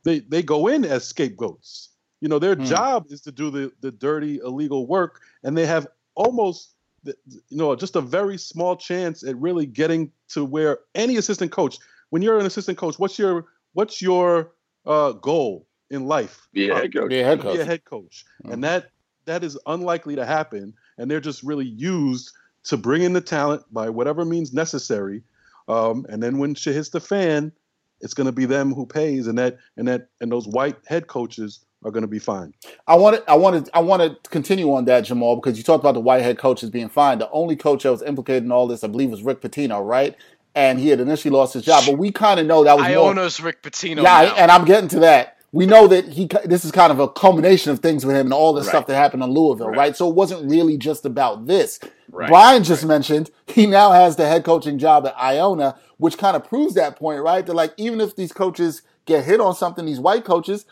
[0.05, 1.90] they they go in as scapegoats.
[2.20, 2.64] You know, their Hmm.
[2.64, 6.74] job is to do the the dirty illegal work, and they have almost
[7.05, 7.14] you
[7.53, 11.79] know just a very small chance at really getting to where any assistant coach.
[12.11, 14.55] When you're an assistant coach, what's your what's your
[14.87, 16.48] uh, goal in life?
[16.53, 17.12] Yeah, Uh, head coach.
[17.12, 17.55] Yeah, head to coach.
[17.55, 18.53] be a head coach, Mhm.
[18.53, 18.90] and that
[19.27, 20.74] that is unlikely to happen.
[20.98, 22.32] And they're just really used
[22.64, 25.22] to bring in the talent by whatever means necessary.
[25.68, 27.52] Um, and then when shit hits the fan,
[28.00, 31.08] it's going to be them who pays, and that and that and those white head
[31.08, 32.52] coaches are going to be fine.
[32.87, 35.94] I wanted, I wanted, I want to continue on that, Jamal, because you talked about
[35.94, 37.18] the white head coaches being fine.
[37.18, 40.16] The only coach that was implicated in all this, I believe, was Rick Pitino, right?
[40.54, 43.11] And he had initially lost his job, but we kind of know that was more.
[43.11, 44.02] Iona's Rick Pitino.
[44.02, 44.34] yeah, now.
[44.37, 45.38] and I'm getting to that.
[45.50, 46.28] We know that he.
[46.44, 48.68] This is kind of a culmination of things with him and all the Right.
[48.68, 49.76] stuff that happened in Louisville, right.
[49.78, 49.96] Right.
[49.96, 51.80] So it wasn't really just about this.
[52.11, 52.28] Right.
[52.28, 56.44] Brian just mentioned he now has the head coaching job at Iona, which kind of
[56.46, 57.46] proves that point, right?
[57.46, 60.66] That like even if these coaches get hit on something, these white coaches,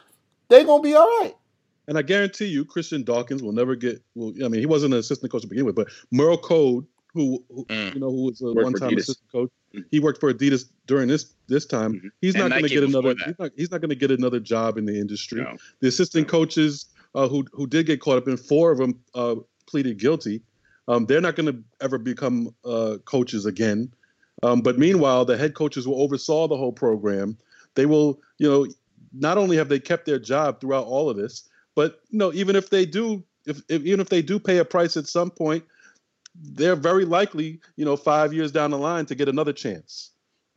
[0.50, 1.34] they're gonna be all right.
[1.88, 4.02] And I guarantee you, Christian Dawkins will never get.
[4.14, 6.84] Well, I mean, he wasn't an assistant coach to begin with, but Merl Code,
[7.16, 7.94] who, who Mm.
[7.94, 9.50] you know, who was a Worked one-time assistant coach,
[9.90, 11.94] he worked for Adidas during this this time.
[11.94, 12.10] Mhm.
[12.20, 13.14] He's not going to get another.
[13.24, 15.40] He's not, he's not going to get another job in the industry.
[15.42, 15.56] No.
[15.80, 16.30] The assistant No.
[16.30, 20.42] coaches uh, who who did get caught up in, four of them uh, pleaded guilty.
[20.88, 23.90] Um, they're not going to ever become uh, coaches again.
[24.42, 27.36] Um, but meanwhile, the head coaches who oversaw the whole program,
[27.74, 28.66] they will, you know,
[29.12, 32.54] not only have they kept their job throughout all of this, but you know, even
[32.54, 35.64] if they do, if, if even if they do pay a price at some point,
[36.42, 40.10] they're very likely, you know, five years down the line to get another chance.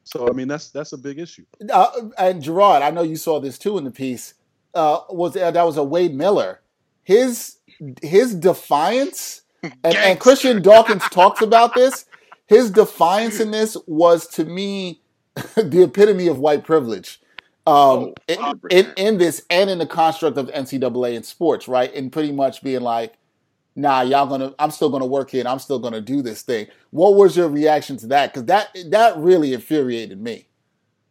[0.04, 1.46] So I mean, that's that's a big issue.
[1.72, 4.34] Uh, and Gerard, I know you saw this too in the piece.
[4.74, 6.62] Uh, was uh, that was a Wade Miller?
[7.04, 7.58] His
[8.02, 12.06] his defiance, and, and Christian Dawkins talks about this.
[12.48, 15.02] His defiance in this was to me
[15.56, 17.22] the epitome of white privilege.
[17.68, 18.40] Um, Oh, in,
[18.72, 21.94] in in this and in the construct of NCAA in sports, right?
[21.94, 23.19] And pretty much being like,
[23.76, 26.68] "Nah, y'all gonna, I'm still gonna work here, and I'm still gonna do this thing."
[26.92, 28.34] What was your reaction to that?
[28.34, 30.48] Because that that really infuriated me.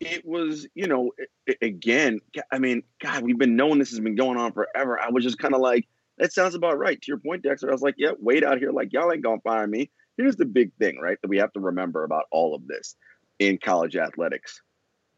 [0.01, 1.13] it was, you know,
[1.61, 2.21] again,
[2.53, 4.99] I mean, God, we've been knowing this has been going on forever.
[5.01, 7.01] I was just kind of like, that sounds about right.
[7.01, 9.41] To your point, Dexter, I was like, yeah, wait out here, like, y'all ain't gonna
[9.41, 9.91] fire me.
[10.17, 12.97] Here's the big thing, right, that we have to remember about all of this
[13.39, 14.61] in college athletics.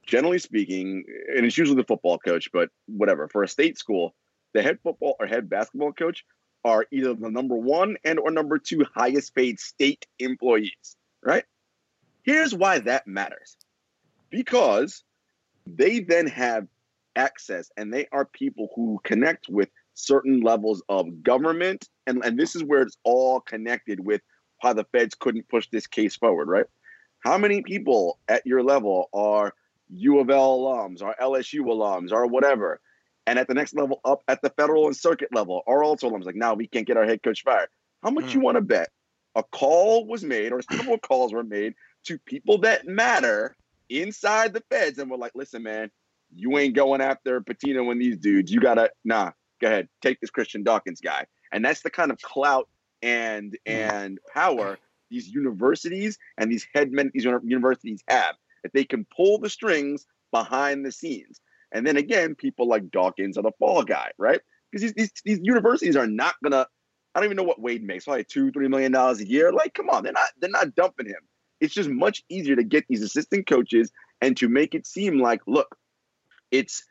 [0.06, 4.14] Generally speaking, and it's usually the football coach, but whatever, for a state school,
[4.54, 6.24] the head football or head basketball coach
[6.64, 11.44] are either the number one and or number two highest paid state employees, right?
[12.22, 13.56] Here's why that matters.
[14.30, 15.02] Because
[15.66, 16.66] they then have
[17.16, 21.88] access and they are people who connect with certain levels of government.
[22.06, 24.20] And, and this is where it's all connected with
[24.60, 26.66] how the feds couldn't push this case forward right?
[27.20, 29.52] How many people at your level are
[29.88, 32.80] u of l alums or lsu alums or whatever
[33.30, 36.24] and at the next level up at the federal and circuit level are also alums
[36.24, 37.68] like now we can't get our head coach fired
[38.02, 38.34] how much Mm.
[38.34, 38.90] you want to bet
[39.36, 43.56] a call was made or several calls were made to people that matter
[43.88, 45.90] inside the feds and were like, listen, man,
[46.34, 48.50] you ain't going after Pitino and these dudes.
[48.52, 51.26] You gotta nah, go ahead, take this Christian Dawkins guy.
[51.52, 52.68] And that's the kind of clout
[53.02, 54.78] and and power
[55.10, 60.84] these universities and these headmen these universities have that they can pull the strings behind
[60.84, 61.40] the scenes.
[61.72, 64.40] And then again, people like Dawkins are the fall guy, right?
[64.70, 66.66] Because these, these these universities are not gonna.
[67.14, 69.52] I don't even know what Wade makes, probably two, three million dollars a year.
[69.52, 71.22] Like, come on, they're not they're not dumping him.
[71.60, 75.40] It's just much easier to get these assistant coaches and to make it seem like,
[75.46, 75.76] look,
[76.50, 76.84] it's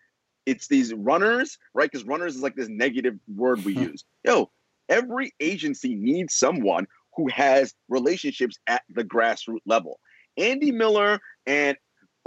[0.45, 1.89] it's these runners, right?
[1.91, 4.03] Because runners is like this negative word we use.
[4.23, 4.51] Yo,
[4.87, 9.99] every agency needs someone who has relationships at the grassroots level.
[10.37, 11.77] Andy Miller and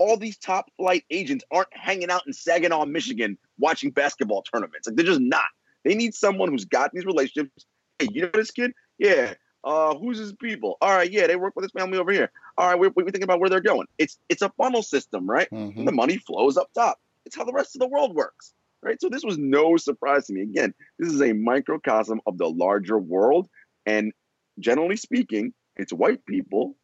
[0.02, 4.88] all these top flight agents aren't hanging out in Saginaw, Michigan, watching basketball tournaments.
[4.88, 5.46] Like they're just not.
[5.84, 7.66] They need someone who's got these relationships.
[8.00, 8.72] Hey, you know this kid?
[8.98, 9.34] Yeah.
[9.62, 10.76] Uh, who's his people?
[10.80, 12.32] All right, yeah, they work with his family over here.
[12.58, 13.86] All right, we're, we're thinking about where they're going.
[13.96, 15.48] It's it's a funnel system, right?
[15.52, 15.76] Mhm.
[15.76, 16.98] And the money flows up top.
[17.24, 19.00] It's how the rest of the world works, right?
[19.00, 20.42] So this was no surprise to me.
[20.42, 23.48] Again, this is a microcosm of the larger world,
[23.86, 24.12] and
[24.58, 26.76] generally speaking, it's white people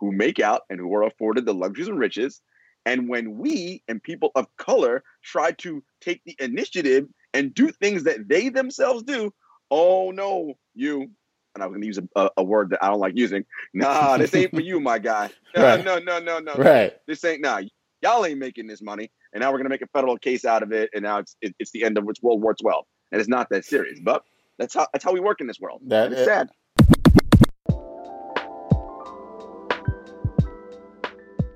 [0.00, 2.40] who make out and who are afforded the luxuries and riches.
[2.86, 8.04] And when we and people of color try to take the initiative and do things
[8.04, 9.32] that they themselves do,
[9.70, 11.10] oh no, you
[11.54, 13.44] and I was going to use a, a, word that I don't like using.
[13.72, 15.30] Nah, this ain't for you, my guy.
[15.56, 15.84] No, right.
[15.84, 16.54] no, no, no, no.
[16.54, 16.94] Right.
[17.06, 17.60] This ain't nah.
[18.02, 20.64] Y'all ain't making this money, and now we're going to make a federal case out
[20.64, 23.20] of it, and now it's it, it's the end of it's World War Twelve, and
[23.20, 24.00] it's not that serious.
[24.02, 24.24] But
[24.58, 25.80] that's how that's how we work in this world.
[25.86, 26.50] That is sad.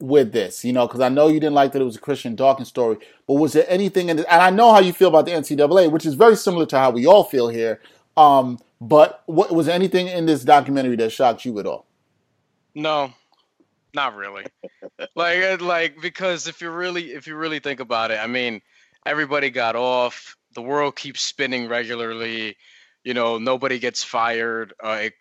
[0.00, 2.34] with this, you know, because I know you didn't like that it was a Christian
[2.34, 4.26] Dawkins story, but was there anything in it?
[4.30, 6.90] And I know how you feel about the NCAA, which is very similar to how
[6.90, 7.80] we all feel here.
[8.16, 11.86] Um, but what was anything in this documentary that shocked you at all?
[12.74, 13.12] No,
[13.94, 14.46] not really.
[15.14, 18.62] like, uh, like because if you really, if you really think about it, I mean,
[19.04, 20.36] everybody got off.
[20.54, 22.56] The world keeps spinning regularly.
[23.04, 24.74] You know, nobody gets fired.
[24.82, 25.14] Uh, it,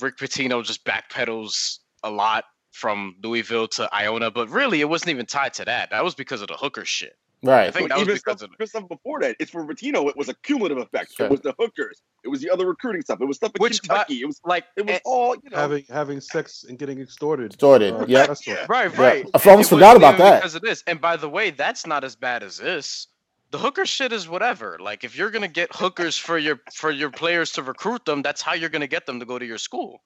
[0.00, 2.44] Rick Pitino just backpedals a lot
[2.78, 5.90] from Louisville to Iona, but really it wasn't even tied to that.
[5.90, 7.16] That was because of the hooker shit.
[7.42, 7.68] Right.
[7.68, 9.36] I think that even was because stuff, of stuff before that.
[9.38, 10.08] It's for Pitino.
[10.08, 11.14] It was a cumulative effect.
[11.14, 11.26] Sure.
[11.26, 12.02] It was the hookers.
[12.24, 13.20] It was the other recruiting stuff.
[13.20, 14.20] It was stuff in Which, Kentucky.
[14.20, 17.46] It was like it was all you know having having sex and getting extorted.
[17.46, 17.94] Extorted.
[17.94, 18.26] Uh, yeah.
[18.68, 18.96] Right.
[18.96, 19.24] Right.
[19.24, 19.40] Yeah.
[19.44, 20.82] I almost forgot about that because of this.
[20.86, 23.06] And by the way, that's not as bad as this.
[23.50, 24.78] The hooker shit is whatever.
[24.80, 28.42] Like if you're gonna get hookers for your for your players to recruit them, that's
[28.42, 30.02] how you're gonna get them to go to your school.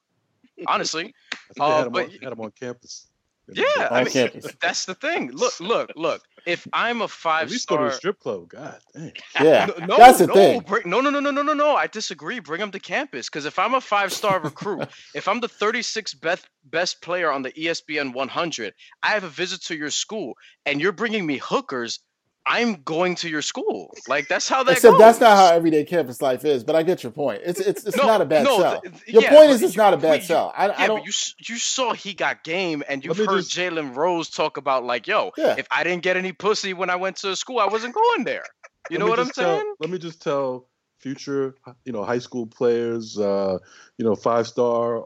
[0.67, 1.15] Honestly,
[1.59, 3.07] uh, had, but, on, had them on campus.
[3.51, 5.31] Yeah, I mean, that's the thing.
[5.33, 6.23] Look, look, look.
[6.47, 8.49] If I'm a five At least star, go to a strip club.
[8.49, 9.13] God dang.
[9.41, 10.61] Yeah, no, that's the no, thing.
[10.61, 11.77] Bring, no, no, no, no, no, no, no.
[11.77, 12.41] I disagree.
[12.41, 16.21] Bring them to campus because if I'm a five star recruit, if I'm the 36th
[16.21, 20.35] best best player on the ESPN 100, I have a visit to your school,
[20.67, 22.01] and you're bringing me hookers.
[22.45, 23.95] I'm going to your school.
[24.09, 24.73] Like that's how that.
[24.73, 24.99] Except goes.
[24.99, 26.65] that's not how everyday campus life is.
[26.65, 27.43] But I get your point.
[27.45, 28.83] It's it's, it's no, not a bad no, sell.
[29.07, 30.53] Your yeah, point is it's not a bad sell.
[30.57, 31.05] I, yeah, I don't.
[31.07, 35.07] you you saw he got game, and you've heard just, Jalen Rose talk about like,
[35.07, 35.55] yo, yeah.
[35.57, 38.45] if I didn't get any pussy when I went to school, I wasn't going there.
[38.91, 39.75] You know what I'm tell, saying?
[39.79, 43.59] Let me just tell future, you know, high school players, uh,
[43.99, 45.05] you know, five star,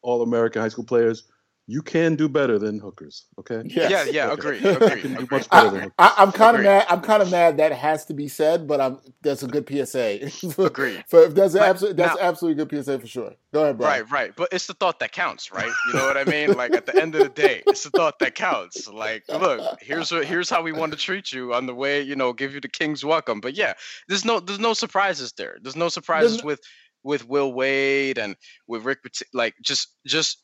[0.00, 1.24] all American high school players
[1.70, 3.26] you can do better than hookers.
[3.38, 3.60] Okay.
[3.66, 3.90] Yes.
[3.90, 4.04] Yeah.
[4.04, 4.32] Yeah.
[4.32, 4.56] Agree.
[4.58, 5.02] Agree.
[5.30, 6.86] much better than I, am kind of mad.
[6.88, 10.30] I'm kind of mad that has to be said, but I'm that's a good PSA.
[10.62, 11.04] Agree.
[11.08, 13.34] For, that's absolutely that's now, absolutely good PSA for sure.
[13.52, 14.04] Go ahead, Brian.
[14.04, 14.10] Right.
[14.10, 14.32] Right.
[14.34, 15.70] But it's the thought that counts, right?
[15.88, 16.54] You know what I mean?
[16.54, 18.88] Like at the end of the day, it's the thought that counts.
[18.88, 22.00] Like, look, here's what here's how we want to treat you on the way.
[22.00, 23.40] You know, give you the king's welcome.
[23.40, 23.74] But yeah,
[24.08, 25.58] there's no there's no surprises there.
[25.60, 26.60] There's no surprises there's, with
[27.02, 29.00] with Will Wade and with Rick.
[29.34, 30.40] Like just just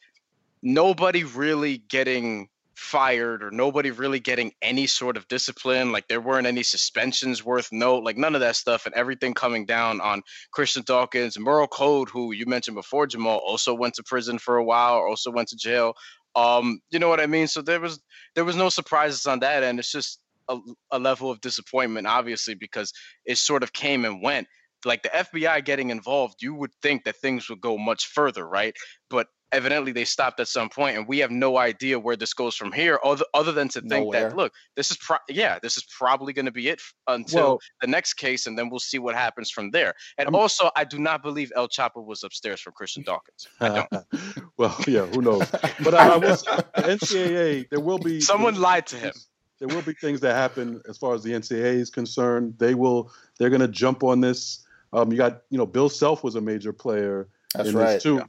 [0.65, 5.93] nobody really getting fired or nobody really getting any sort of discipline.
[5.93, 9.67] Like there weren't any suspensions worth note, like none of that stuff, and everything coming
[9.67, 10.23] down on
[10.53, 14.65] Christian Dawkins, Merl Code, who you mentioned before, Jamal, also went to prison for a
[14.65, 15.95] while, also went to jail.
[16.35, 17.47] Um, you know what I mean?
[17.47, 18.03] So there was
[18.35, 20.59] there was no surprises on that, and it's just a,
[20.91, 22.93] a level of disappointment, obviously, because
[23.25, 24.49] it sort of came and went.
[24.85, 28.75] Like the FBI getting involved, you would think that things would go much further, right?
[29.09, 32.55] But evidently they stopped at some point and we have no idea where this goes
[32.57, 34.29] from here other, other than to think Nowhere.
[34.29, 37.61] that look this is pro- yeah this is probably going to be it until well,
[37.81, 39.95] the next case and then we'll see what happens from there.
[40.19, 43.49] And I'm, also i do not believe el chapo was upstairs from christian dawkins.
[43.61, 44.05] I don't.
[44.57, 45.49] Well yeah who knows?
[45.85, 49.13] But I, I will say, ncaa there will be someone lied to him.
[49.59, 52.55] there will be things that happen as far as the ncaa is concerned.
[52.59, 54.67] They will they're going to jump on this.
[54.93, 57.95] Um, you got you know bill self was a major player That's in right.
[57.95, 58.17] this too.
[58.17, 58.27] Yeah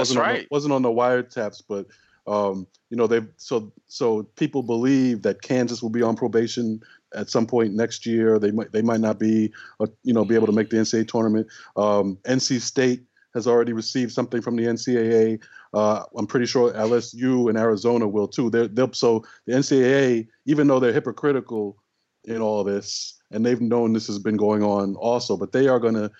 [0.00, 0.36] wasn't right.
[0.36, 1.86] On the, wasn't on the wiretaps, but
[2.26, 6.80] um, you know they so so people believe that Kansas will be on probation
[7.14, 8.38] at some point next year.
[8.38, 11.08] They might they might not be, uh, you know, be able to make the NCAA
[11.08, 11.46] tournament.
[11.76, 13.02] Um, NC State
[13.34, 15.42] has already received something from the NCAA.
[15.72, 18.48] Uh, I'm pretty sure LSU and Arizona will too.
[18.48, 21.76] They're, they'll so the NCAA, even though they're hypocritical
[22.24, 25.80] in all this, and they've known this has been going on also, but they are
[25.80, 26.10] going to,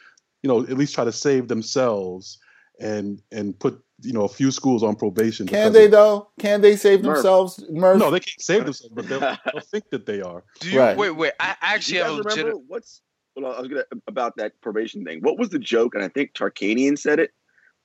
[0.42, 2.38] you know, at least try to save themselves
[2.80, 5.46] and and put you know a few schools on probation.
[5.46, 6.28] Can they though?
[6.38, 7.16] Can they save Murph.
[7.16, 7.64] themselves?
[7.70, 7.98] Murph?
[7.98, 9.20] No, they can't save themselves, but they'll,
[9.52, 10.44] they'll think that they are.
[10.60, 10.96] Do you right.
[10.96, 11.10] wait?
[11.10, 12.54] Wait, I actually have a legit.
[12.66, 13.02] What's
[13.36, 15.20] well, I was gonna about that probation thing.
[15.20, 15.94] What was the joke?
[15.94, 17.30] And I think Tarkanian said it.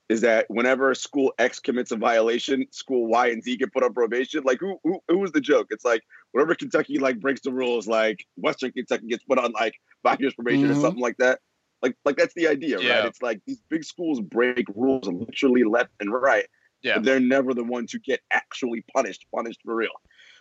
[0.08, 3.94] Is that whenever school X commits a violation, school Y and Z get put on
[3.94, 4.42] probation?
[4.44, 5.68] Like who who who was the joke?
[5.70, 9.74] It's like whenever Kentucky like breaks the rules, like Western Kentucky gets put on like
[10.02, 10.78] five years probation mm-hmm.
[10.78, 11.38] or something like that.
[11.82, 12.98] Like like that's the idea, Yeah.
[12.98, 13.06] right?
[13.06, 16.46] It's like these big schools break rules literally left and right.
[16.82, 16.94] Yeah.
[16.96, 19.90] But they're never the ones who get actually punished, punished for real.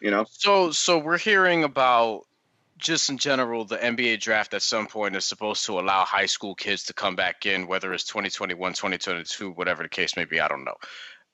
[0.02, 0.25] You know?
[0.30, 2.23] So so we're hearing about
[2.78, 6.56] just in general the NBA draft at some point is supposed to allow high school
[6.56, 10.47] kids to come back in whether it's 2021 2022 whatever the case may be I
[10.47, 10.78] don't know.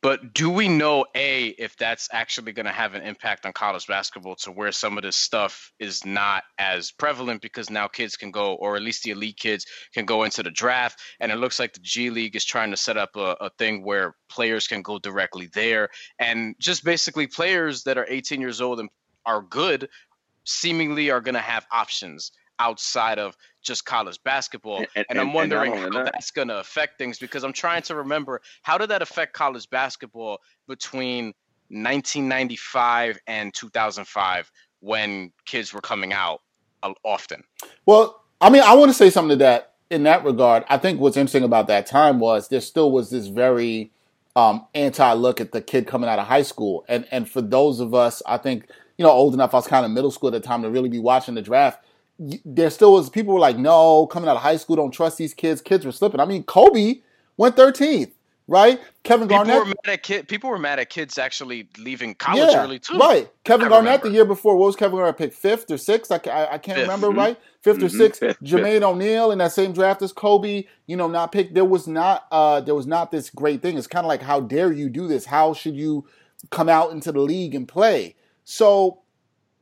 [0.01, 3.87] But do we know a if that's actually going to have an impact on college
[3.87, 8.29] basketball to where some of this stuff is not as prevalent because now kids can
[8.29, 11.59] go or at least the elite kids can go into the draft and it looks
[11.59, 14.83] like the G League is trying to set up a, a thing where players can
[14.83, 18.89] go directly there and just basically players that are 18 years old and
[19.25, 19.89] are good
[20.43, 24.77] seemingly are going to have options outside of just college basketball.
[24.79, 27.53] And- And, and- I'm wondering not how that- that's going to affect things because I'm
[27.53, 31.33] trying to remember how did that affect college basketball between
[31.69, 36.41] 1995 and 2005 when kids were coming out
[36.83, 37.43] uh, often.
[37.85, 40.63] Well, I mean, I want to say something to that in that regard.
[40.69, 43.91] I think what's interesting about that time was there still was this very
[44.35, 47.79] um, anti look at the kid coming out of high school, and and for those
[47.79, 50.33] of us, I think you know old enough, I was kind of middle school at
[50.33, 51.84] the time to really be watching the draft.
[52.17, 55.33] There still was people were like, no, coming out of high school, don't trust these
[55.33, 55.61] kids.
[55.61, 56.19] Kids were slipping.
[56.21, 57.01] I mean, Kobe
[57.35, 58.11] went 13th,
[58.47, 58.79] right?
[59.03, 60.27] Kevin People Garnett were mad at kid.
[60.29, 62.97] People were mad at kids actually leaving college early too.
[62.97, 63.29] Right.
[63.43, 65.33] Kevin I Garnett the year before, what was Kevin Garnett picked?
[65.35, 66.09] Fifth or sixth?
[66.09, 66.87] I, I, I can't Fifth.
[66.87, 67.17] remember, Mhm.
[67.17, 67.37] right?
[67.65, 67.97] 5th or Mhm.
[67.97, 68.19] sixth.
[68.21, 71.53] Fifth, Jermaine O'Neal in that same draft as Kobe, you know, not picked.
[71.53, 73.77] There was not uh there was not this great thing.
[73.77, 75.25] It's kind of like how dare you do this?
[75.25, 76.05] How should you
[76.49, 78.15] come out into the league and play?
[78.45, 78.99] So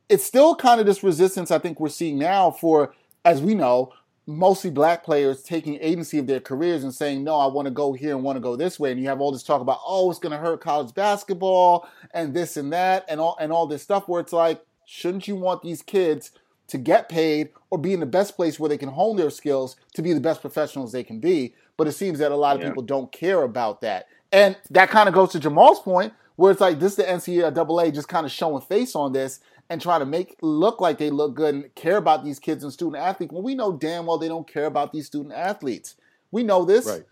[0.08, 3.92] it's still kind of this resistance I think we're seeing now for, as we know,
[4.26, 7.92] mostly black players taking agency of their careers and saying, no, I want to go
[7.92, 8.90] here and want to go this way.
[8.90, 12.32] And you have all this talk about, oh, it's going to hurt college basketball and
[12.32, 15.62] this and that and all and all this stuff where it's like, shouldn't you want
[15.62, 16.30] these kids
[16.68, 19.76] to get paid or be in the best place where they can hone their skills
[19.94, 21.54] to be the best professionals they can be?
[21.76, 22.68] But it seems that a lot of Yeah.
[22.68, 24.06] people don't care about that.
[24.32, 27.92] And that kind of goes to Jamal's point, where it's like this is the NCAA
[27.92, 31.34] just kind of showing face on this and try to make look like they look
[31.34, 34.28] good and care about these kids and student athletes when we know damn well they
[34.28, 35.94] don't care about these student athletes.
[36.30, 36.86] We know this.
[36.86, 37.04] Right.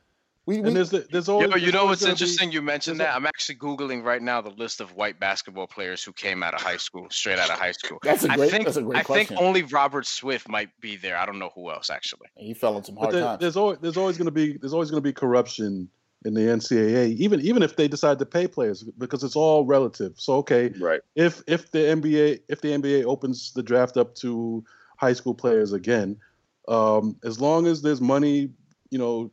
[0.44, 2.50] We, we And there's the- there's always Yo, you there's know what's gonna be- interesting?
[2.50, 3.14] you mentioned that.
[3.14, 6.60] I'm actually googling right now the list of white basketball players who came out of
[6.60, 7.98] high school, straight out of high school.
[8.02, 10.96] That's a I great- think that's a great I think only Robert Swift might be
[10.96, 11.16] there.
[11.16, 12.26] I don't know who else actually.
[12.36, 13.40] he fell on some But hard there, times.
[13.40, 15.88] there's always there's always going to be there's always going to be corruption
[16.24, 20.12] in the NCAA, even even if they decide to pay players, because it's all relative.
[20.16, 21.00] So okay, Right.
[21.14, 24.64] if if the NBA if the NBA opens the draft up to
[24.96, 26.16] high school players again,
[26.68, 28.50] um, as long as there's money,
[28.90, 29.30] you know,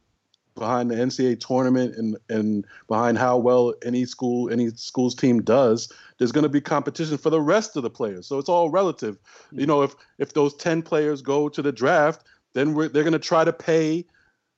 [0.56, 5.92] behind the NCAA tournament and and behind how well any school any school's team does,
[6.18, 8.28] there's going to be competition for the rest of the players.
[8.28, 9.18] So it's all relative.
[9.52, 13.14] You know, if if those ten players go to the draft, then we're, they're going
[13.14, 14.06] to try to pay.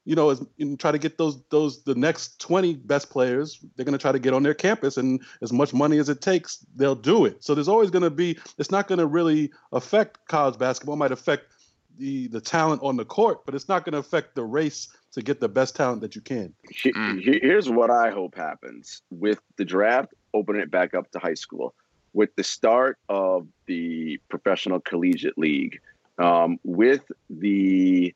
[0.03, 3.63] You know, and try to get those those the next twenty best players.
[3.75, 6.21] They're going to try to get on their campus, and as much money as it
[6.21, 7.43] takes, they'll do it.
[7.43, 8.37] So there's always going to be.
[8.57, 10.95] It's not going to really affect college basketball.
[10.95, 11.51] It might affect
[11.99, 15.21] the the talent on the court, but it's not going to affect the race to
[15.21, 16.53] get the best talent that you can.
[16.69, 21.19] He- he- Here's what I hope happens with the draft, opening it back up to
[21.19, 21.75] high school,
[22.13, 25.79] with the start of the professional collegiate league,
[26.17, 28.15] um, with the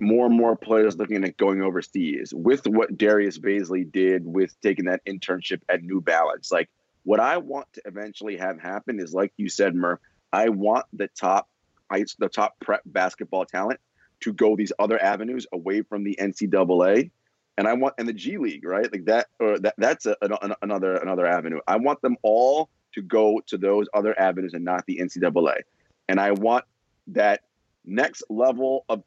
[0.00, 4.86] more and more players looking at going overseas, with what Darius Bazley did with taking
[4.86, 6.50] that internship at New Balance.
[6.50, 6.68] Like,
[7.04, 10.00] what I want to eventually have happen is, like you said, Murph,
[10.32, 11.48] I want the top,
[11.90, 13.78] ice, the top prep basketball talent
[14.20, 17.10] to go these other avenues away from the NCAA
[17.56, 18.90] and I want and the G League, right?
[18.90, 21.60] Like that, or that that's a, an, another another avenue.
[21.66, 25.62] I want them all to go to those other avenues and not the NCAA.
[26.08, 26.64] And I want
[27.08, 27.42] that
[27.84, 29.02] next level of,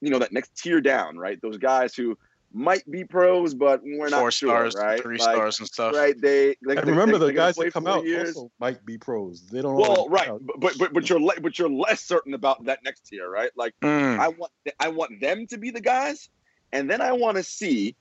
[0.00, 1.40] you know, that next tier down, right?
[1.42, 2.16] Those guys who
[2.52, 5.00] might be pros, but we're not Four sure, stars, right?
[5.00, 5.94] three Like, stars and stuff.
[5.94, 6.20] right?
[6.20, 8.34] They like And remember, they- the guys that come out years.
[8.36, 9.46] also might be pros.
[9.46, 9.76] They don't.
[9.76, 13.06] Well, always- right, but but but you're le- but you're less certain about that next
[13.06, 13.50] tier, right?
[13.56, 14.18] Like Mm.
[14.18, 16.28] I want I want them to be the guys,
[16.72, 17.94] and then I want to see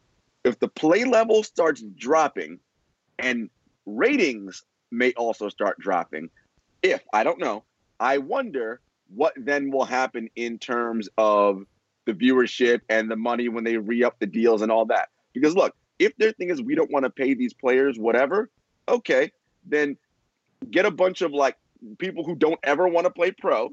[0.44, 2.60] if the play level starts dropping,
[3.20, 3.50] and
[3.86, 6.30] ratings may also start dropping.
[6.82, 7.66] If I don't know,
[8.00, 8.80] I wonder
[9.14, 11.66] what then will happen in terms of
[12.10, 15.10] the viewership and the money when they re up the deals and all that.
[15.34, 18.50] Because look, if their thing is we don't want to pay these players whatever,
[18.88, 19.32] okay,
[19.66, 19.98] then
[20.72, 21.58] get a bunch of like
[21.98, 23.70] people who don't ever want to play pro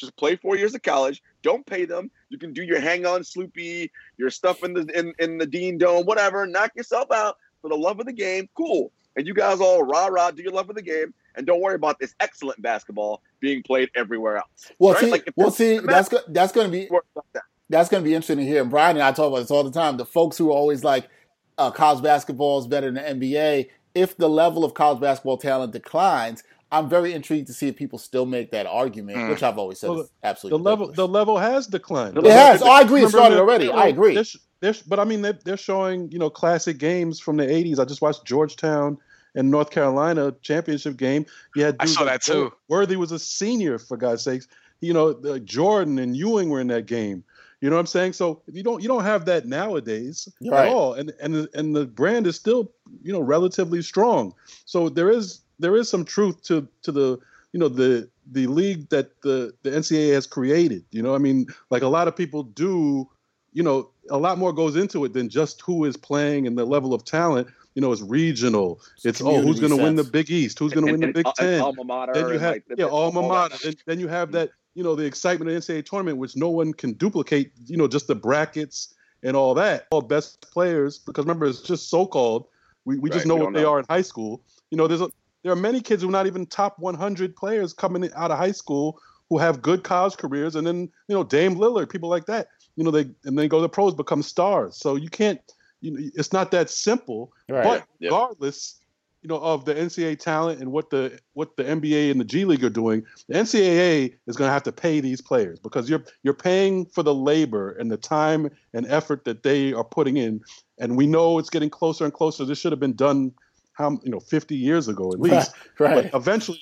[0.00, 1.22] just play four years of college.
[1.42, 2.10] Don't pay them.
[2.30, 5.78] You can do your hang on Sloopy, your stuff in the in, in the Dean
[5.78, 6.46] Dome, whatever.
[6.46, 8.48] Knock yourself out for the love of the game.
[8.56, 8.90] Cool.
[9.16, 11.74] And you guys all rah rah do your love of the game, and don't worry
[11.74, 14.72] about this excellent basketball being played everywhere else.
[14.78, 15.04] Well, right?
[15.04, 16.88] see, Like, well, see, that's go- that's going to be
[17.34, 17.42] that.
[17.70, 18.60] That's going to be interesting to hear.
[18.60, 19.96] And Brian and I talk about this all the time.
[19.96, 21.08] The folks who are always like,
[21.56, 23.68] uh, college basketball is better than the NBA.
[23.94, 26.42] If the level of college basketball talent declines,
[26.72, 29.28] I'm very intrigued to see if people still make that argument, mm.
[29.28, 30.92] which I've always said well, is absolutely the level.
[30.92, 32.18] The level has declined.
[32.18, 32.62] It has.
[32.62, 33.02] Oh, I agree.
[33.02, 33.70] It started already.
[33.70, 34.14] I agree.
[34.14, 34.24] They're,
[34.60, 37.78] they're, but I mean, they're, they're showing you know classic games from the '80s.
[37.78, 38.98] I just watched Georgetown
[39.34, 41.26] and North Carolina championship game.
[41.56, 42.52] You had I saw that too.
[42.68, 44.46] Worthy was a senior for God's sakes.
[44.80, 47.24] You know, Jordan and Ewing were in that game.
[47.60, 48.14] You know what I'm saying?
[48.14, 50.66] So you don't you don't have that nowadays right.
[50.66, 54.34] at all, and and and the brand is still you know relatively strong.
[54.64, 57.18] So there is there is some truth to to the
[57.52, 60.84] you know the the league that the the NCAA has created.
[60.90, 63.08] You know, I mean, like a lot of people do.
[63.52, 66.64] You know, a lot more goes into it than just who is playing and the
[66.64, 67.48] level of talent.
[67.74, 68.80] You know, it's regional.
[68.98, 70.56] It's, it's oh, who's going to win the Big East?
[70.60, 71.60] Who's going to win the Big Ten?
[71.60, 72.12] Alma mater.
[72.12, 73.56] Then you have like, yeah, alma mater.
[73.60, 76.50] Then, then you have that you know the excitement of the NCAA tournament, which no
[76.50, 77.52] one can duplicate.
[77.66, 79.86] You know, just the brackets and all that.
[79.90, 82.46] All best players, because remember, it's just so called.
[82.84, 83.72] We, we right, just know what they know.
[83.72, 84.42] are in high school.
[84.70, 85.10] You know, there's a,
[85.42, 88.52] there are many kids who are not even top 100 players coming out of high
[88.52, 88.98] school
[89.28, 92.48] who have good college careers, and then you know Dame Lillard, people like that.
[92.76, 94.76] You know, they and they go to the pros, become stars.
[94.76, 95.40] So you can't.
[95.80, 97.32] You know, it's not that simple.
[97.48, 97.64] Right.
[97.64, 98.79] But regardless,
[99.22, 102.44] you know of the NCAA talent and what the what the NBA and the G
[102.44, 106.04] League are doing, the NCAA is going to have to pay these players because you're
[106.22, 110.40] you're paying for the labor and the time and effort that they are putting in,
[110.78, 112.44] and we know it's getting closer and closer.
[112.44, 113.32] This should have been done,
[113.74, 115.52] how you know, 50 years ago at least.
[115.78, 116.10] right.
[116.10, 116.60] But eventually,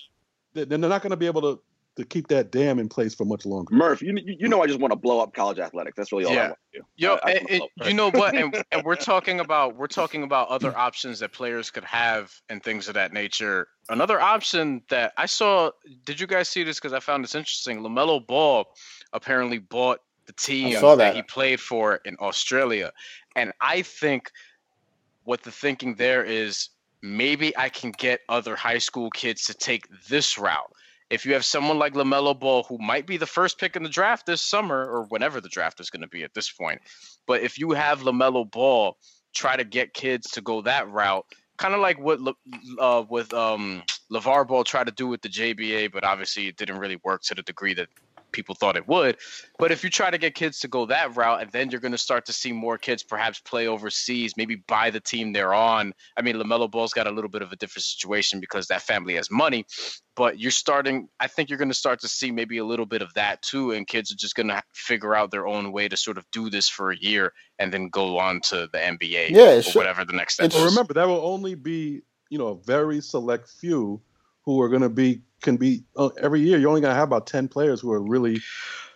[0.55, 1.61] then they're not going to be able to
[1.99, 3.75] to keep that dam in place for much longer.
[3.75, 5.97] Murph, you you know I just want to blow up college athletics.
[5.97, 6.39] That's really all yeah.
[6.39, 6.87] I want to do.
[6.97, 8.37] Yo, I, I and, and, you know what?
[8.37, 12.63] And, and we're talking about we're talking about other options that players could have and
[12.63, 13.67] things of that nature.
[13.89, 15.73] Another option that I saw.
[16.05, 16.79] Did you guys see this?
[16.79, 17.81] Because I found this interesting.
[17.81, 18.65] LaMelo Ball
[19.13, 20.99] apparently bought the team that.
[20.99, 22.93] that he played for in Australia,
[23.35, 24.31] and I think
[25.25, 26.69] what the thinking there is
[27.03, 30.73] maybe I can get other high school kids to take this route
[31.11, 33.89] if you have someone like LaMelo Ball, who might be the first pick in the
[33.89, 36.81] draft this summer or whenever the draft is going to be at this point,
[37.27, 38.97] but if you have LaMelo Ball,
[39.35, 41.25] try to get kids to go that route,
[41.57, 42.19] kind of like what
[42.79, 43.83] uh, with um,
[44.13, 47.35] LeVar Ball tried to do with the JBA, but obviously it didn't really work to
[47.35, 47.89] the degree that
[48.39, 49.17] people thought it would.
[49.59, 51.93] But if you try to get kids to go that route, and then you're going
[51.93, 55.93] to start to see more kids perhaps play overseas, maybe buy the team they're on.
[56.17, 59.15] I mean, LaMelo Ball's got a little bit of a different situation because that family
[59.15, 59.65] has money,
[60.15, 63.03] but you're starting, I think you're going to start to see maybe a little bit
[63.03, 63.73] of that too.
[63.73, 66.49] And kids are just going to figure out their own way to sort of do
[66.49, 70.13] this for a year and then go on to the NBA yeah, or whatever the
[70.13, 70.63] next step is.
[70.63, 74.01] Remember, that will only be, you know, a very select few
[74.45, 76.59] who are going to be can be uh, every year.
[76.59, 78.41] You're only going to have about ten players who are really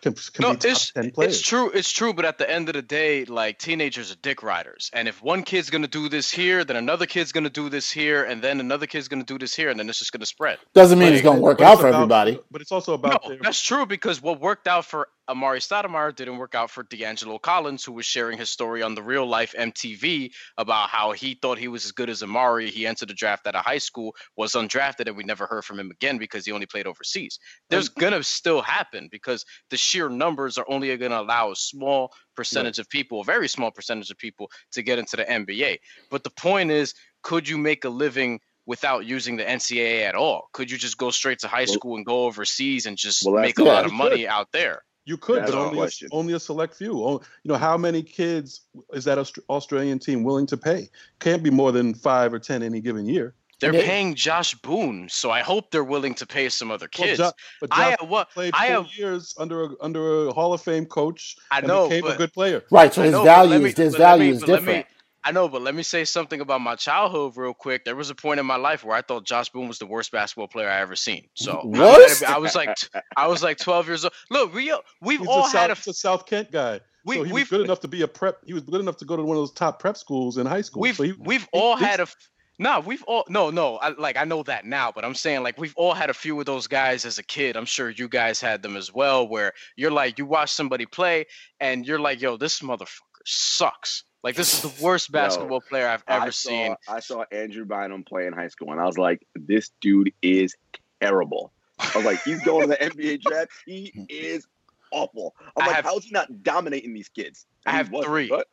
[0.02, 1.70] can, can no, it's, it's true.
[1.70, 2.12] It's true.
[2.12, 5.44] But at the end of the day, like teenagers are dick riders, and if one
[5.44, 8.42] kid's going to do this here, then another kid's going to do this here, and
[8.42, 10.58] then another kid's going to do this here, and then it's just going to spread.
[10.74, 12.40] Doesn't mean like, it's going to work out for about, everybody.
[12.50, 13.38] But it's also about no, their...
[13.42, 17.84] that's true because what worked out for Amar'e Stoudemire didn't work out for D'Angelo Collins,
[17.84, 21.68] who was sharing his story on the Real Life MTV about how he thought he
[21.68, 22.68] was as good as Amar'e.
[22.68, 25.78] He entered the draft out of high school, was undrafted, and we never heard from
[25.78, 27.38] him again because he only played overseas.
[27.70, 32.80] There's gonna still happen because the sheer numbers are only gonna allow a small percentage
[32.80, 35.78] of people, a very small percentage of people, to get into the NBA.
[36.10, 38.40] But the point is, could you make a living?
[38.64, 40.48] without using the NCAA at all?
[40.52, 43.58] Could you just go straight to high school and go overseas and just well, make
[43.58, 44.84] a lot of money out there?
[45.04, 47.02] You could, but only a, only a select few.
[47.02, 50.90] Oh, you know, how many kids is that Australian team willing to pay?
[51.18, 53.34] Can't be more than five or ten any given year.
[53.58, 57.20] They're paying Josh Boone, so I hope they're willing to pay some other kids.
[57.20, 60.60] Well, but Josh I, what, played I have, years under a, under a Hall of
[60.62, 61.36] Fame coach.
[61.50, 62.64] I know, became but, a good player.
[62.70, 64.78] Right, so his know, value, me, his value is different.
[64.78, 64.84] Me,
[65.24, 67.84] I know, but let me say something about my childhood real quick.
[67.84, 70.10] There was a point in my life where I thought Josh Boone was the worst
[70.10, 71.28] basketball player I ever seen.
[71.34, 72.28] So worst?
[72.28, 72.76] I, I was like,
[73.16, 74.12] I was like 12 years old.
[74.30, 76.80] Look, we uh, we've He's all a had South, a, a South Kent guy.
[77.04, 78.38] We, so he was good enough to be a prep.
[78.44, 80.60] He was good enough to go to one of those top prep schools in high
[80.60, 80.82] school.
[80.82, 82.06] We've so he, we've all had a
[82.58, 83.76] no, we've all no, no.
[83.78, 86.38] I, like I know that now, but I'm saying like we've all had a few
[86.38, 87.56] of those guys as a kid.
[87.56, 91.26] I'm sure you guys had them as well, where you're like you watch somebody play
[91.60, 94.04] and you're like, yo, this motherfucker sucks.
[94.22, 96.76] Like this is the worst basketball Yo, player I've ever I saw, seen.
[96.88, 100.54] I saw Andrew Bynum play in high school, and I was like, this dude is
[101.00, 101.52] terrible.
[101.78, 103.50] I was like, he's going to the NBA draft.
[103.66, 104.46] He is
[104.92, 105.34] awful.
[105.56, 107.46] I'm I like, have, how's he not dominating these kids?
[107.66, 108.28] And I have three.
[108.28, 108.46] What?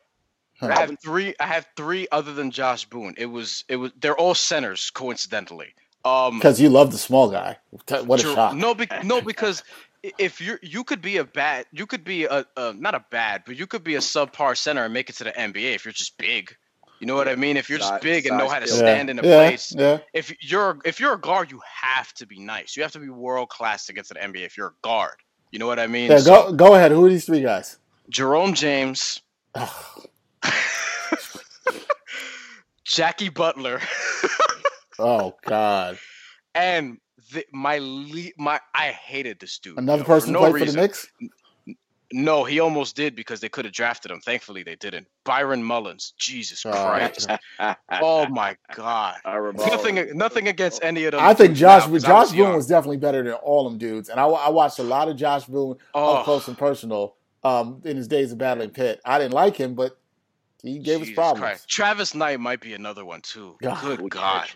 [0.61, 1.35] I have three.
[1.39, 3.13] I have three other than Josh Boone.
[3.17, 3.63] It was.
[3.69, 3.91] It was.
[3.99, 5.73] They're all centers, coincidentally.
[6.03, 7.57] Um, because you love the small guy.
[8.05, 8.55] What a shot!
[8.55, 9.63] No, be, no, because
[10.03, 13.43] if you're, you could be a bad, you could be a, a not a bad,
[13.45, 15.91] but you could be a subpar center and make it to the NBA if you're
[15.91, 16.55] just big.
[16.99, 17.55] You know what I mean?
[17.55, 18.79] If you're just big and know how to skills.
[18.79, 19.99] stand in a yeah, place, yeah.
[20.13, 22.75] if you're if you're a guard, you have to be nice.
[22.75, 24.45] You have to be world class to get to the NBA.
[24.45, 25.15] If you're a guard,
[25.51, 26.11] you know what I mean.
[26.11, 26.91] Yeah, So, go go ahead.
[26.91, 27.77] Who are these three guys?
[28.09, 29.21] Jerome James,
[32.83, 33.79] Jackie Butler,
[34.99, 35.97] Oh God,
[36.53, 36.97] and
[37.33, 39.77] the, my le- my I hated this dude.
[39.77, 40.81] another yo, person for play no for the reason.
[40.81, 41.07] Knicks.
[42.11, 44.19] No, he almost did because they could have drafted him.
[44.19, 45.05] Thankfully, they didn't.
[45.25, 47.29] Byron Mullens, Jesus Oh, Christ!
[48.01, 49.13] oh my God!
[49.25, 49.67] I remember.
[49.69, 51.21] Nothing, nothing against any of them.
[51.21, 53.77] I think Josh now, 'cause I Josh was Boone was definitely better than all them
[53.77, 56.15] dudes, and I, I watched a lot of Josh Boone Oh.
[56.15, 58.99] up close and personal um, in his days of battling Pitt.
[59.05, 59.95] I didn't like him, but
[60.63, 61.41] he gave us Jesus problems.
[61.41, 61.69] Christ.
[61.69, 63.55] Travis Knight might be another one too.
[63.61, 63.81] God.
[63.99, 64.47] Good God!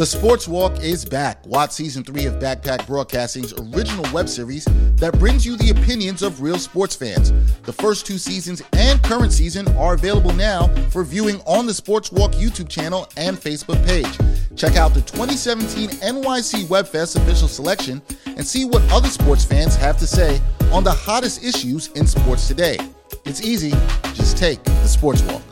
[0.00, 1.44] The Sports Walk is back.
[1.44, 4.64] Watch season three of Backpack Broadcasting's original web series
[4.96, 7.32] that brings you the opinions of real sports fans.
[7.64, 12.10] The first two seasons and current season are available now for viewing on the Sports
[12.10, 14.08] Walk YouTube channel and Facebook page.
[14.56, 19.98] Check out the 2017 NYC WebFest official selection and see what other sports fans have
[19.98, 20.40] to say
[20.72, 22.78] on the hottest issues in sports today.
[23.26, 23.72] It's easy,
[24.14, 25.42] just take the Sports Walk.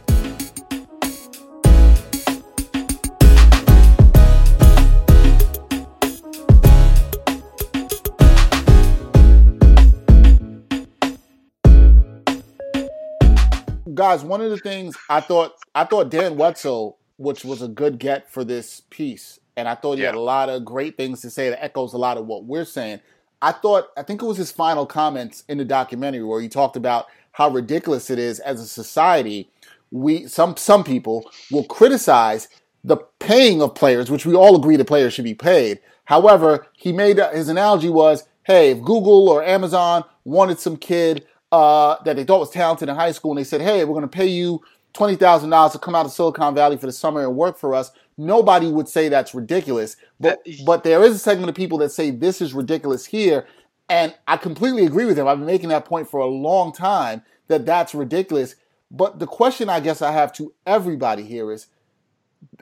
[13.99, 17.99] Guys, one of the things I thought I thought Dan Wetzel, which was a good
[17.99, 21.31] get for this piece, and I thought he had a lot of great things to
[21.31, 23.01] say that echoes a lot of what we're saying.
[23.43, 26.77] I thought I think it was his final comments in the documentary where he talked
[26.77, 29.51] about how ridiculous it is as a society.
[29.91, 32.47] We some some people will criticize
[32.85, 35.81] the paying of players, which we all agree the players should be paid.
[36.05, 41.97] However, he made his analogy was, hey, if Google or Amazon wanted some kid uh,
[42.05, 44.09] that they thought was talented in high school, and they said, "Hey, we're going to
[44.09, 44.61] pay you
[44.93, 47.75] twenty thousand dollars to come out of Silicon Valley for the summer and work for
[47.75, 49.97] us," nobody would say that's ridiculous.
[50.21, 53.47] But That- but there is a segment of people that say this is ridiculous here,
[53.89, 55.27] and I completely agree with them.
[55.29, 58.55] I've been making that point for a long time that that's ridiculous.
[58.91, 61.67] But the question I guess I have to everybody here is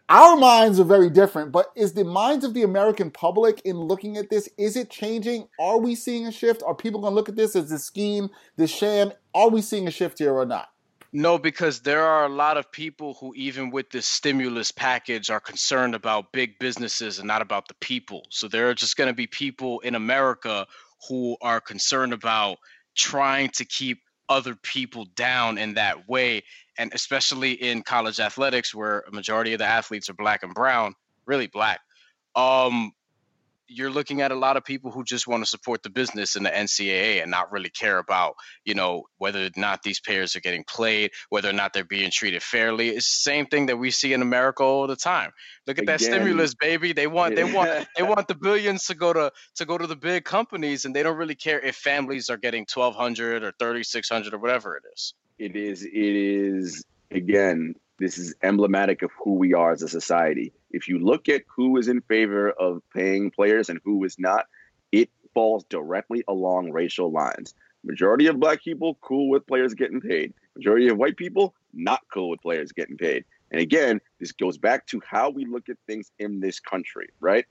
[0.09, 4.17] our minds are very different, but is the minds of the American public in looking
[4.17, 5.49] at this, is it changing?
[5.59, 6.63] Are we seeing a shift?
[6.65, 9.13] Are people going to look at this as a scheme, the sham?
[9.35, 10.69] Are we seeing a shift here or not?
[11.13, 15.41] No, because there are a lot of people who, even with this stimulus package, are
[15.41, 18.27] concerned about big businesses and not about the people.
[18.31, 20.67] So there are just going to be people in America
[21.09, 22.59] who are concerned about
[22.95, 26.43] trying to keep other people down in that way.
[26.79, 30.95] And especially in college athletics, where a majority of the athletes are black and brown,
[31.27, 31.81] really black.
[32.35, 32.93] Um,
[33.69, 36.43] you're looking at a lot of people who just want to support the business in
[36.43, 40.41] the NCAA and not really care about, you know, whether or not these players are
[40.41, 42.91] getting played, whether or not they're being treated fairly.
[42.91, 45.33] It's the same thing that we see in America all the time.
[45.67, 46.93] Look at that stimulus, baby.
[46.93, 49.97] They want they want they want the billions to go to to go to the
[49.97, 54.39] big companies and they don't really care if families are getting 1200 or 3600 or
[54.39, 55.15] whatever it is.
[55.39, 60.53] it is it is again this is emblematic of who we are as a society.
[60.71, 64.47] If you look at who is in favor of paying players and who is not
[64.93, 67.55] it falls directly along racial lines.
[67.85, 70.35] Majority of black people cool with players getting paid.
[70.57, 73.25] Majority of white people not cool with players getting paid.
[73.51, 77.47] And again this goes back to how we look at things in this country right?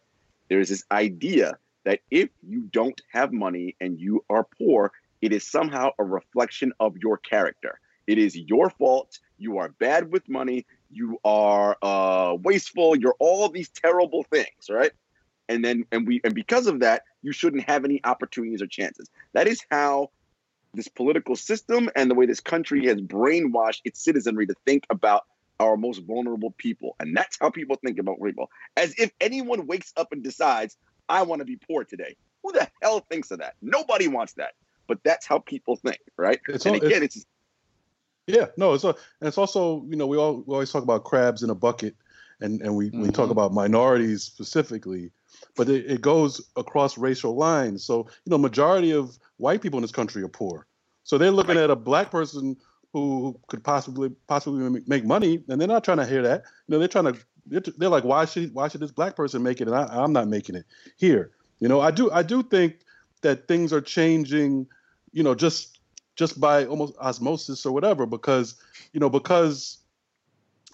[0.49, 4.91] There's this idea that if you don't have money and you are poor
[5.21, 7.79] it is somehow a reflection of your character.
[8.07, 9.19] It is your fault.
[9.37, 10.65] You are bad with money.
[10.89, 12.95] You are uh, wasteful.
[12.95, 14.91] You're all these terrible things, right?
[15.49, 19.09] And then, and we, and because of that, you shouldn't have any opportunities or chances.
[19.33, 20.11] That is how
[20.73, 25.23] this political system and the way this country has brainwashed its citizenry to think about
[25.59, 26.95] our most vulnerable people.
[26.99, 28.49] And that's how people think about people.
[28.75, 30.77] As if anyone wakes up and decides,
[31.07, 32.15] I want to be poor today.
[32.43, 33.55] Who the hell thinks of that?
[33.61, 34.53] Nobody wants that
[34.87, 36.39] but that's how people think, right?
[36.47, 37.25] It's and all- again, it's,
[38.27, 41.03] Yeah, no, it's a, and it's also you know we all we always talk about
[41.03, 41.95] crabs in a bucket,
[42.41, 43.31] and and we we talk Mhm.
[43.31, 45.11] about minorities specifically,
[45.55, 47.83] but it, it goes across racial lines.
[47.83, 50.65] So you know, majority of white people in this country are poor,
[51.03, 52.57] so they're looking at a black person
[52.93, 56.43] who could possibly possibly make- make money, and they're not trying to hear that.
[56.67, 59.43] You know, they're trying to they're, they're like, why should why should this black person
[59.43, 60.65] make it and I, I'm not making it
[60.97, 61.29] here?
[61.59, 62.77] You know, I do I do think
[63.21, 64.65] that things are changing.
[65.11, 65.74] You know, just
[66.15, 68.55] just by almost osmosis or whatever because
[68.93, 69.77] you know because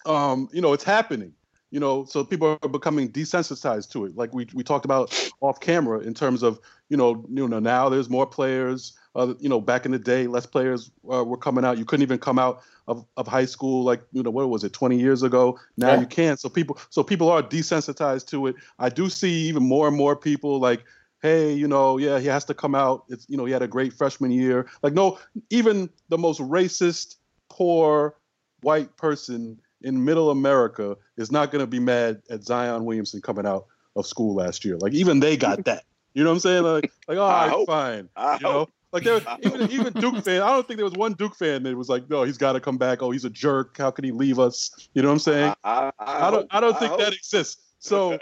[0.06, 1.34] um you know it's happening
[1.72, 4.16] you know, so people are becoming desensitized to it.
[4.18, 7.89] Like we we talked about off camera in terms of you know you know now
[7.89, 8.94] there's more players.
[9.14, 11.78] Uh, you know, back in the day, less players uh, were coming out.
[11.78, 14.74] You couldn't even come out of, of high school like you know what was it
[14.74, 15.58] 20 years ago.
[15.78, 16.02] Now yeah.
[16.02, 16.38] you can.
[16.38, 18.56] So people so people are desensitized to it.
[18.78, 20.84] I do see even more and more people like
[21.22, 23.06] hey, you know, yeah, he has to come out.
[23.10, 24.68] It's you know, he had a great freshman year.
[24.82, 25.20] Like no,
[25.50, 27.16] even the most racist,
[27.50, 28.16] poor
[28.62, 33.46] white person in middle America is not going to be mad at Zion Williamson coming
[33.46, 33.66] out
[33.96, 34.78] of school last year.
[34.78, 35.84] Like even they got that.
[36.14, 36.64] You know what I'm saying?
[36.64, 38.10] Like, like oh, right, fine.
[38.16, 40.42] I you know, like there, even even Duke fan.
[40.42, 42.60] I don't think there was one Duke fan that was like, no, he's got to
[42.60, 43.02] come back.
[43.02, 43.78] Oh, he's a jerk.
[43.78, 44.90] How can he leave us?
[44.94, 45.54] You know what I'm saying?
[45.64, 46.48] I, I, I don't.
[46.52, 47.71] I don't think that exists.
[47.84, 48.18] So,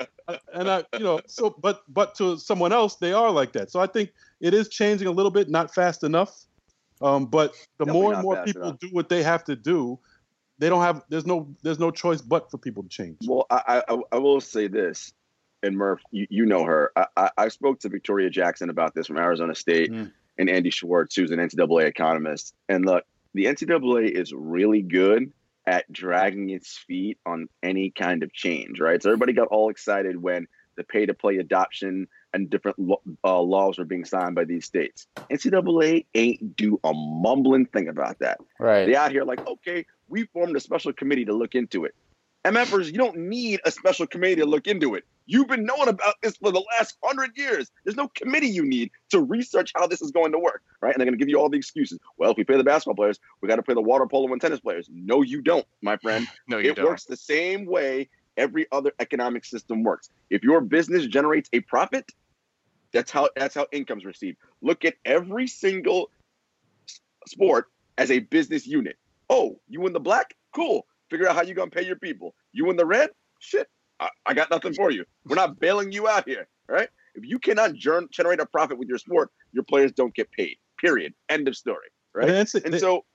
[0.53, 3.69] and I, you know, so but but to someone else, they are like that.
[3.71, 6.45] So I think it is changing a little bit, not fast enough.
[7.01, 8.79] Um, but the Definitely more and more people enough.
[8.79, 9.99] do what they have to do,
[10.59, 11.03] they don't have.
[11.09, 11.53] There's no.
[11.61, 13.17] There's no choice but for people to change.
[13.25, 15.13] Well, I I, I will say this,
[15.61, 16.91] and Murph, you, you know her.
[16.95, 20.11] I, I, I spoke to Victoria Jackson about this from Arizona State, Mm.
[20.37, 22.53] and Andy Schwartz, who's an NCAA economist.
[22.69, 23.03] And look,
[23.33, 25.31] the NCAA is really good
[25.65, 29.01] at dragging its feet on any kind of change, right?
[29.01, 30.47] So everybody got all excited when
[30.77, 32.77] the pay to play adoption and different
[33.23, 35.07] uh, laws were being signed by these states.
[35.29, 38.39] NCAA ain't do a mumbling thing about that.
[38.59, 38.85] Right.
[38.85, 41.95] They out here like, okay, we formed a special committee to look into it.
[42.45, 45.03] MFers, you don't need a special committee to look into it.
[45.25, 47.69] You've been knowing about this for the last hundred years.
[47.83, 50.93] There's no committee you need to research how this is going to work, right?
[50.93, 51.99] And they're going to give you all the excuses.
[52.17, 54.41] Well, if we pay the basketball players, we got to pay the water polo and
[54.41, 54.89] tennis players.
[54.91, 56.27] No, you don't, my friend.
[56.47, 56.85] No, you it don't.
[56.85, 60.09] It works the same way every other economic system works.
[60.29, 62.09] If your business generates a profit,
[62.91, 64.37] that's how that's how income's received.
[64.61, 66.09] Look at every single
[67.27, 67.67] sport
[67.97, 68.97] as a business unit.
[69.29, 70.33] Oh, you in the black?
[70.55, 70.87] Cool.
[71.09, 72.35] Figure out how you're gonna pay your people.
[72.51, 73.09] You in the red?
[73.39, 73.67] Shit.
[73.99, 75.05] I, I got nothing for you.
[75.25, 76.47] We're not bailing you out here.
[76.67, 76.89] right?
[77.15, 80.57] If you cannot ger- generate a profit with your sport, your players don't get paid.
[80.79, 81.13] Period.
[81.27, 81.87] End of story.
[82.13, 82.27] Right.
[82.27, 83.05] The NCAA And so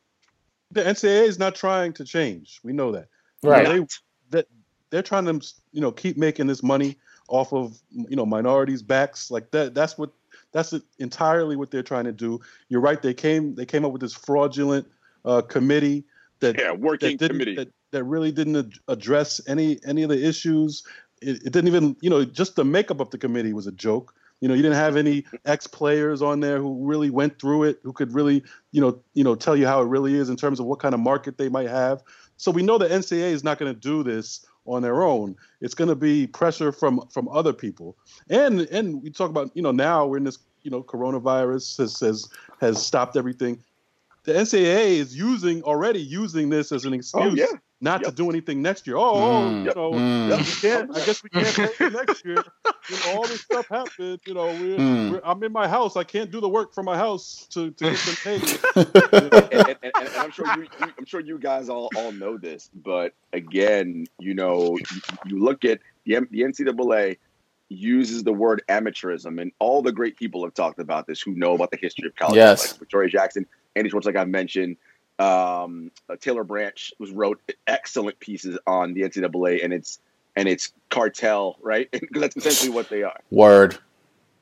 [0.70, 2.60] the NCAA is not trying to change.
[2.62, 3.08] We know that.
[3.42, 3.66] Right.
[3.66, 3.86] They,
[4.30, 4.48] that
[4.90, 6.96] they're trying to you know keep making this money
[7.28, 10.10] off of you know minorities backs like that that's what
[10.52, 12.38] that's entirely what they're trying to do
[12.68, 14.86] you're right they came they came up with this fraudulent
[15.24, 16.04] uh, committee
[16.40, 17.54] that yeah, working that committee.
[17.56, 20.82] that, that really didn't ad- address any any of the issues.
[21.22, 24.14] It, it didn't even you know just the makeup of the committee was a joke.
[24.40, 27.78] You know you didn't have any ex players on there who really went through it
[27.82, 28.42] who could really
[28.72, 30.94] you know you know tell you how it really is in terms of what kind
[30.94, 32.02] of market they might have.
[32.36, 35.36] So we know the ncaa is not going to do this on their own.
[35.60, 37.96] It's going to be pressure from from other people.
[38.28, 42.00] And and we talk about you know now we're in this you know coronavirus has
[42.00, 42.28] has,
[42.60, 43.62] has stopped everything.
[44.24, 47.58] The ncaa is using already using this as an oh, excuse Oh yeah.
[47.84, 48.96] Not to do anything next year.
[48.96, 50.38] Oh, oh, Mm, you know, mm.
[50.38, 50.90] we can't.
[50.96, 52.42] I guess we can't play next year.
[52.90, 54.20] You know, all this stuff happened.
[54.26, 55.12] You know, we're, Mm.
[55.12, 55.96] we're, I'm in my house.
[55.96, 58.42] I can't do the work from my house to, to get them paid.
[58.76, 62.36] and, and, and, and I'm sure you, you, I'm sure you guys all, all know
[62.38, 67.18] this, but again, you know, you, you look at the, M- the NCAA
[67.68, 71.54] uses the word amateurism, and all the great people have talked about this who know
[71.54, 72.72] about the history of college, Yes.
[72.72, 74.76] like Victoria Jackson, Andy Schwartz, like I mentioned.
[75.18, 80.00] Um, uh, Taylor Branch was wrote excellent pieces on the NCAA and its
[80.36, 81.88] and its cartel, right?
[81.92, 83.18] Because that's essentially what they are.
[83.30, 83.78] Word.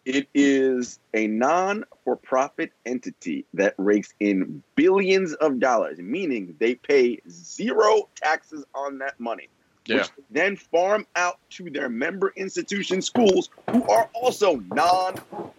[0.05, 6.75] It is a non for profit entity that rakes in billions of dollars, meaning they
[6.75, 9.49] pay zero taxes on that money,
[9.87, 9.99] Yeah.
[9.99, 15.15] which then farm out to their member institution schools who are also non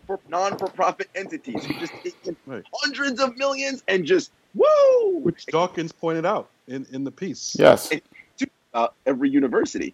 [0.07, 2.65] for non for profit entities who just take in Right.
[2.73, 7.55] hundreds of millions and just woo Which Dawkins pointed out in, in the piece.
[7.57, 7.91] Yes.
[8.73, 9.93] uh, every university.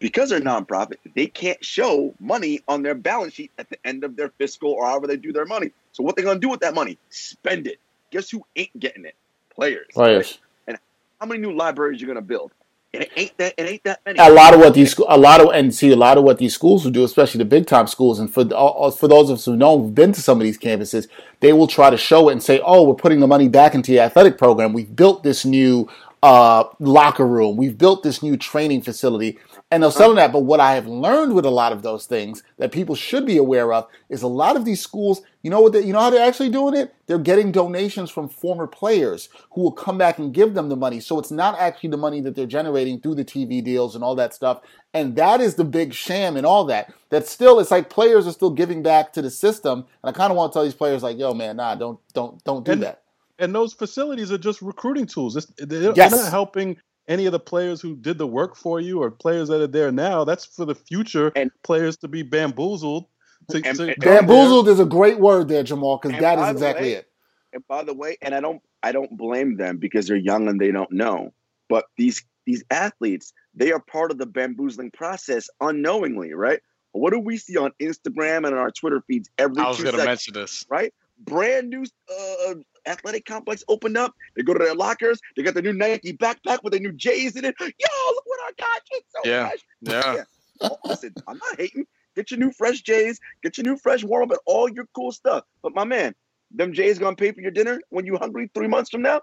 [0.00, 4.14] Because they're nonprofit, they can't show money on their balance sheet at the end of
[4.14, 5.72] their fiscal or however they do their money.
[5.92, 6.98] So what they're gonna do with that money?
[7.10, 7.80] Spend it.
[8.12, 9.16] Guess who ain't getting it?
[9.50, 9.88] Players.
[9.92, 10.38] Players.
[10.68, 10.78] And
[11.20, 12.52] how many new libraries you're gonna build?
[12.92, 13.54] It ain't that.
[13.58, 14.18] It ain't that many.
[14.18, 16.54] a lot of what these a lot of and see a lot of what these
[16.54, 18.56] schools will do, especially the big time schools, and for the-
[18.98, 21.06] for those of us who know who've been to some of these campuses,
[21.40, 23.90] they will try to show it and say, "Oh, we're putting the money back into
[23.92, 24.72] the athletic program.
[24.72, 25.86] We've built this new
[26.22, 27.56] uh, locker room.
[27.56, 29.38] We've built this new training facility."
[29.70, 30.32] And they'll sell that.
[30.32, 33.36] But what I have learned with a lot of those things that people should be
[33.36, 35.20] aware of is a lot of these schools.
[35.42, 35.74] You know what?
[35.74, 36.94] They, you know how they're actually doing it?
[37.06, 41.00] They're getting donations from former players who will come back and give them the money.
[41.00, 44.14] So it's not actually the money that they're generating through the TV deals and all
[44.14, 44.62] that stuff.
[44.94, 46.90] And that is the big sham and all that.
[47.10, 49.80] That still, it's like players are still giving back to the system.
[50.02, 52.42] And I kind of want to tell these players, like, yo, man, nah, don't, don't,
[52.44, 53.02] don't do And- that.
[53.40, 55.36] And those facilities are just recruiting tools.
[55.36, 56.10] It's, they're, Yes.
[56.10, 56.76] they're not helping
[57.08, 59.90] any of the players who did the work for you or players that are there
[59.90, 60.24] now.
[60.24, 63.06] That's for the future And- players to be bamboozled.
[63.50, 66.42] To, And- to and- Bamboozled is a great word there, Jamal, because And that by
[66.42, 67.08] is the exactly way- it.
[67.54, 70.60] And by the way, and I don't I don't blame them because they're young and
[70.60, 71.32] they don't know.
[71.68, 76.60] But these these athletes, they are part of the bamboozling process unknowingly, right?
[76.92, 79.96] What do we see on Instagram and on our Twitter feeds every I was going
[79.96, 80.64] to mention this.
[80.68, 80.92] right?
[81.20, 82.54] Brand new uh,
[82.88, 84.14] athletic complex opened up.
[84.36, 85.20] They go to their lockers.
[85.36, 87.54] They got their new Nike backpack with their new J's in it.
[87.60, 88.82] Yo, look what I got!
[88.92, 89.48] It's so Yeah.
[89.48, 89.60] fresh.
[89.82, 90.24] Yeah.
[90.60, 91.86] Oh, listen, I'm not hating.
[92.16, 93.20] Get your new fresh J's.
[93.42, 95.44] Get your new fresh warm up and all your cool stuff.
[95.62, 96.14] But my man,
[96.50, 99.20] them J's gonna pay for your dinner when you hungry three months from now.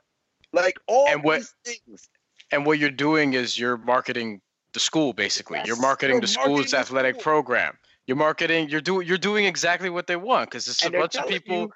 [0.53, 2.09] Like all And what- these things.
[2.51, 4.39] And what you're doing is you're marketing
[4.73, 5.59] the school basically.
[5.65, 7.23] You're marketing you're the marketing school's the athletic school.
[7.23, 7.77] program.
[8.07, 8.69] You're marketing.
[8.69, 9.07] You're doing.
[9.07, 11.55] You're doing exactly what they want because it's a And bunch of people.
[11.57, 11.73] you,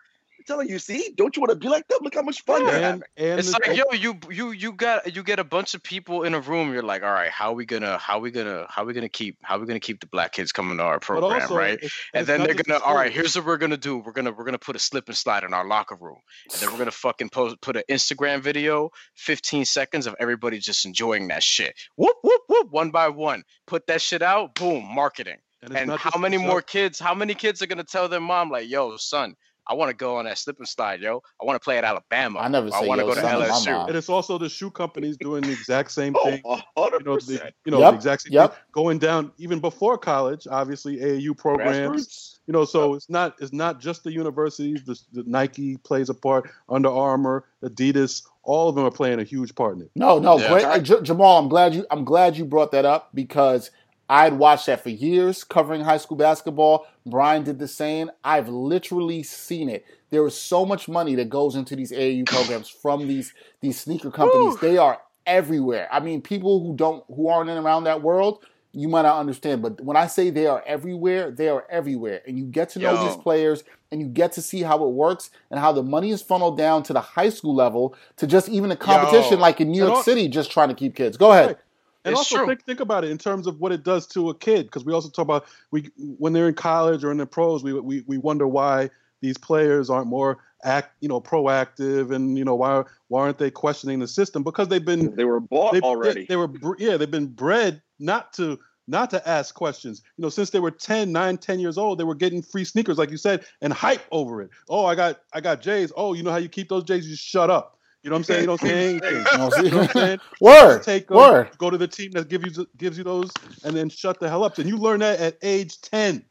[0.50, 2.00] telling you, see, don't you want to be like them?
[2.02, 3.02] Look how much fun they're and having.
[3.18, 6.24] and It's the- like yo, you you you got you get a bunch of people
[6.24, 6.74] in a room.
[6.74, 9.58] You're like, all right, how we gonna how we gonna how we gonna keep how
[9.60, 11.74] we gonna keep the black kids coming to our program, also, right?
[11.76, 13.98] it's- And it's then they're gonna, all right, here's what we're gonna do.
[14.00, 16.20] We're gonna we're gonna put a slip and slide in our locker room.
[16.52, 20.86] And then we're gonna fucking post put an Instagram video, 15 seconds of everybody just
[20.86, 21.74] enjoying that shit.
[21.96, 23.44] Whoop whoop whoop, one by one.
[23.68, 24.56] Put that shit out.
[24.56, 25.38] Boom, marketing.
[25.62, 27.00] and And how many more kids?
[27.00, 29.36] How many kids are gonna tell their mom like, "Yo, son,
[29.70, 31.22] I want to go on that slip and slide, yo.
[31.42, 32.40] I want to play at Alabama.
[32.40, 32.84] I never see it.
[32.84, 35.16] I want to go to son to my LSU." And it's also the shoe companies
[35.18, 36.42] doing the exact same Oh, thing.
[36.46, 37.54] a hundred You know, the, percent.
[37.66, 38.54] you know Yep, the exact same yep.
[38.54, 40.48] thing going down even before college.
[40.50, 42.08] Obviously, AAU programs.
[42.08, 42.36] Grassroots.
[42.48, 44.82] You know, so it's not it's not just the universities.
[44.84, 46.50] The, the Nike plays a part.
[46.68, 49.92] Under Armour, Adidas, all of them are playing a huge part in it.
[49.96, 50.50] No, no, Yeah.
[50.50, 51.38] great, uh, J- Jamal.
[51.38, 51.86] I'm glad you.
[51.92, 53.70] I'm glad you brought that up because
[54.10, 56.88] I'd watched that for years covering high school basketball.
[57.06, 58.10] Brian did the same.
[58.24, 59.86] I've literally seen it.
[60.10, 64.10] There is so much money that goes into these AAU programs from these these sneaker
[64.10, 64.60] companies.
[64.60, 64.70] Whew.
[64.70, 65.88] They are everywhere.
[65.92, 69.62] I mean, people who don't who aren't in around that world, you might not understand.
[69.62, 72.94] But when I say they are everywhere, they are everywhere, and you get to know
[72.94, 73.08] Yo.
[73.08, 76.22] these players and you get to see how it works and how the money is
[76.22, 79.40] funneled down to the high school level to just even a competition Yo.
[79.40, 81.18] like in New York City, just trying to keep kids.
[81.18, 81.58] Go ahead.
[82.06, 82.48] And It's also true.
[82.48, 84.94] think think about it in terms of what it does to a kid, because we
[84.94, 88.18] also talk about we when they're in college or in the pros, we we, we
[88.18, 88.90] wonder why
[89.22, 93.52] these players aren't more act you know proactive and you know why why aren't they
[93.52, 94.44] questioning the system?
[94.44, 96.22] Because they've been They were bought they, already.
[96.22, 100.02] They, they were yeah they've been bred not to not to ask questions.
[100.18, 102.98] You know since they were 10 9 10 years old they were getting free sneakers
[102.98, 104.50] like you said and hype over it.
[104.70, 105.92] Oh i got i got j's.
[105.98, 107.10] Oh you know how you keep those j's?
[107.10, 107.79] You shut up
[108.10, 109.64] you know what i'm saying you don't say anything You know, see?
[109.66, 110.84] you know what i'm saying Word.
[110.84, 111.50] take them, Word.
[111.58, 113.32] go to the team that gives you gives you those,
[113.64, 114.58] and then shut the hell up.
[114.58, 116.26] And you learn that at age ten.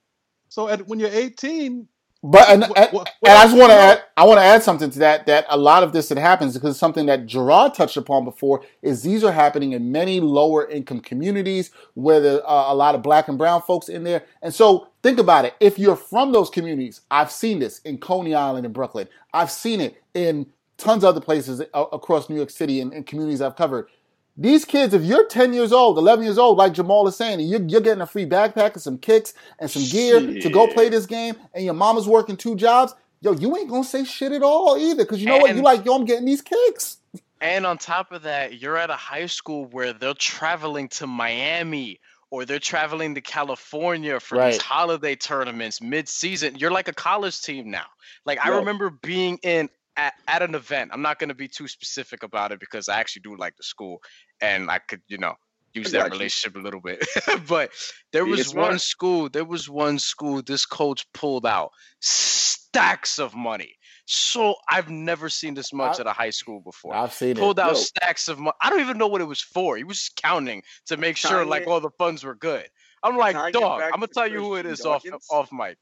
[0.49, 1.87] So at when you're 18,
[2.22, 4.62] But and, What- and, what- and I just want to add, I want to add
[4.62, 5.26] something to that.
[5.26, 9.03] That a lot of this that happens because something that Gerard touched upon before is
[9.03, 13.29] these are happening in many lower income communities where there are a lot of black
[13.29, 14.24] and brown folks in there.
[14.43, 15.55] And so think about it.
[15.61, 19.07] If you're from those communities, I've seen this in Coney Island in Brooklyn.
[19.35, 20.47] I've seen it in
[20.79, 23.89] tons of other places uh, across New York City and, and communities I've covered.
[24.37, 27.49] These kids, if you're 10 years old, 11 years old, like Jamal is saying, and
[27.51, 30.89] you're, you're getting a free backpack and some kicks and some gear to go play
[30.89, 34.43] this game, and your mama's working two jobs, yo, you ain't gonna say shit at
[34.45, 35.03] all either.
[35.05, 35.49] Because you know what?
[35.51, 36.99] You And- like, yo, I'm getting these kicks.
[37.41, 42.01] And on top of that, you're at a high school where they're traveling to Miami
[42.31, 44.53] or they're traveling to California for Right.
[44.53, 46.57] these holiday tournaments mid-season.
[46.57, 47.87] You're like a college team now.
[48.24, 49.68] Like I remember being in
[49.99, 50.91] at, at an event.
[50.95, 53.63] I'm not going to be too specific about it because I actually do like the
[53.65, 53.99] school
[54.41, 55.35] and I could, you know,
[55.75, 56.13] use that got you.
[56.13, 57.05] relationship a little bit.
[57.49, 57.71] but
[58.13, 58.81] there Yeah, was it's one smart.
[58.81, 61.71] school, there was one school this coach pulled out
[62.01, 63.75] stacks of money.
[64.07, 67.37] So I've never seen this much I- at a high school before I've seen it.
[67.37, 67.81] pulled out Yo.
[67.81, 68.55] stacks of money.
[68.63, 69.77] I don't even know what it was for.
[69.77, 72.67] He was just counting to make sure like all the funds were good.
[73.03, 75.27] I'm like, Tying dog, I'm gonna tell you who it is Christian off Dawkins?
[75.31, 75.79] off mic.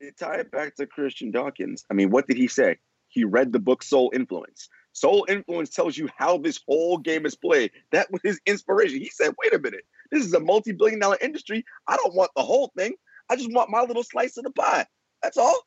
[0.00, 1.84] It tie it back to Christian Dawkins.
[1.90, 2.78] I mean, what did he say?
[3.12, 4.68] He read the book Soul Influence.
[4.92, 7.70] Soul Influence tells you how this whole game is played.
[7.92, 8.98] That was his inspiration.
[9.00, 11.64] He said, wait a minute, this is a multi billion dollar industry.
[11.86, 12.94] I don't want the whole thing.
[13.30, 14.86] I just want my little slice of the pie.
[15.22, 15.60] That's all.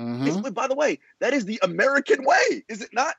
[0.00, 0.52] Mhm.
[0.54, 3.14] By the way, that is the American way, is it not?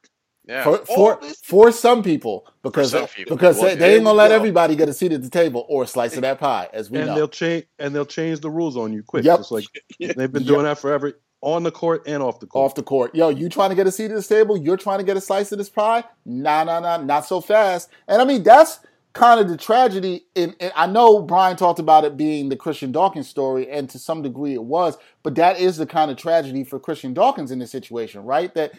[0.45, 0.64] Yeah.
[0.64, 3.36] For, for, for some people, because some people.
[3.38, 4.36] because Well, they, they ain't gonna let go.
[4.36, 6.97] everybody get a seat at the table or a slice of that pie, as we
[6.97, 7.16] and know.
[7.16, 9.24] they'll change and they'll change the rules on you quick.
[9.24, 9.38] Yep.
[9.39, 9.66] Just like
[9.99, 10.47] they've been Yep.
[10.47, 11.14] doing that forever
[11.44, 12.66] on the court and off the court.
[12.66, 13.14] off the court.
[13.14, 14.58] Yo, you trying to get a seat at this table?
[14.58, 16.04] You're trying to get a slice of this pie?
[16.26, 17.89] Nah, nah, nah, not so fast.
[18.08, 18.80] And I mean, that's
[19.12, 20.26] kind of the tragedy.
[20.36, 24.00] In, in I know Brian talked about it being the Christian Dawkins story, and to
[24.00, 27.60] some degree it was, but that is the kind of tragedy for Christian Dawkins in
[27.60, 28.54] this situation, right?
[28.56, 28.74] That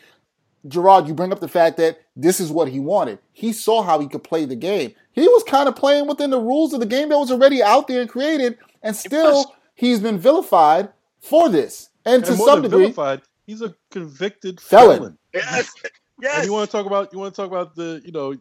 [0.66, 3.18] Gerard, you bring up the fact that this is what he wanted.
[3.32, 4.94] He saw how he could play the game.
[5.12, 7.88] He was kind of playing within the rules of the game that was already out
[7.88, 10.88] there and created, and still he's been vilified
[11.20, 11.90] for this.
[12.04, 14.98] And, And to more some than degree, vilified, he's a convicted Felon.
[14.98, 15.18] felon.
[15.32, 15.72] Yes.
[16.20, 16.36] Yes.
[16.38, 18.34] And you want to talk about you want to talk about the you know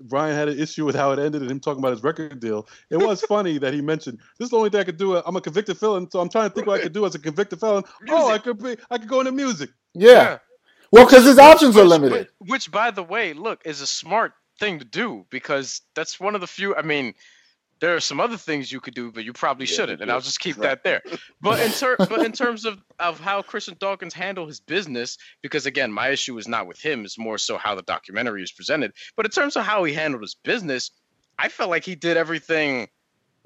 [0.00, 2.66] Brian had an issue with how it ended and him talking about his record deal.
[2.90, 5.16] It was funny that he mentioned this is the only thing I could do.
[5.16, 7.18] I'm a convicted felon, so I'm trying to think what I could do as a
[7.18, 7.84] convicted felon.
[8.08, 9.70] Oh, I could be I could go into music.
[9.94, 10.38] yeah.
[10.92, 12.30] Well, because his options are limited.
[12.38, 16.34] Which, which, by the way, look, is a smart thing to do because that's one
[16.34, 16.74] of the few.
[16.74, 17.14] I mean,
[17.80, 20.20] there are some other things you could do, but you probably Yeah, shouldn't, and I'll
[20.20, 20.68] just keep right.
[20.70, 21.02] that there.
[21.40, 25.66] But in ter- but in terms of of how Christian Dawkins handled his business, because
[25.66, 28.92] again, my issue is not with him; it's more so how the documentary is presented.
[29.16, 30.90] But in terms of how he handled his business,
[31.38, 32.88] I felt like he did everything.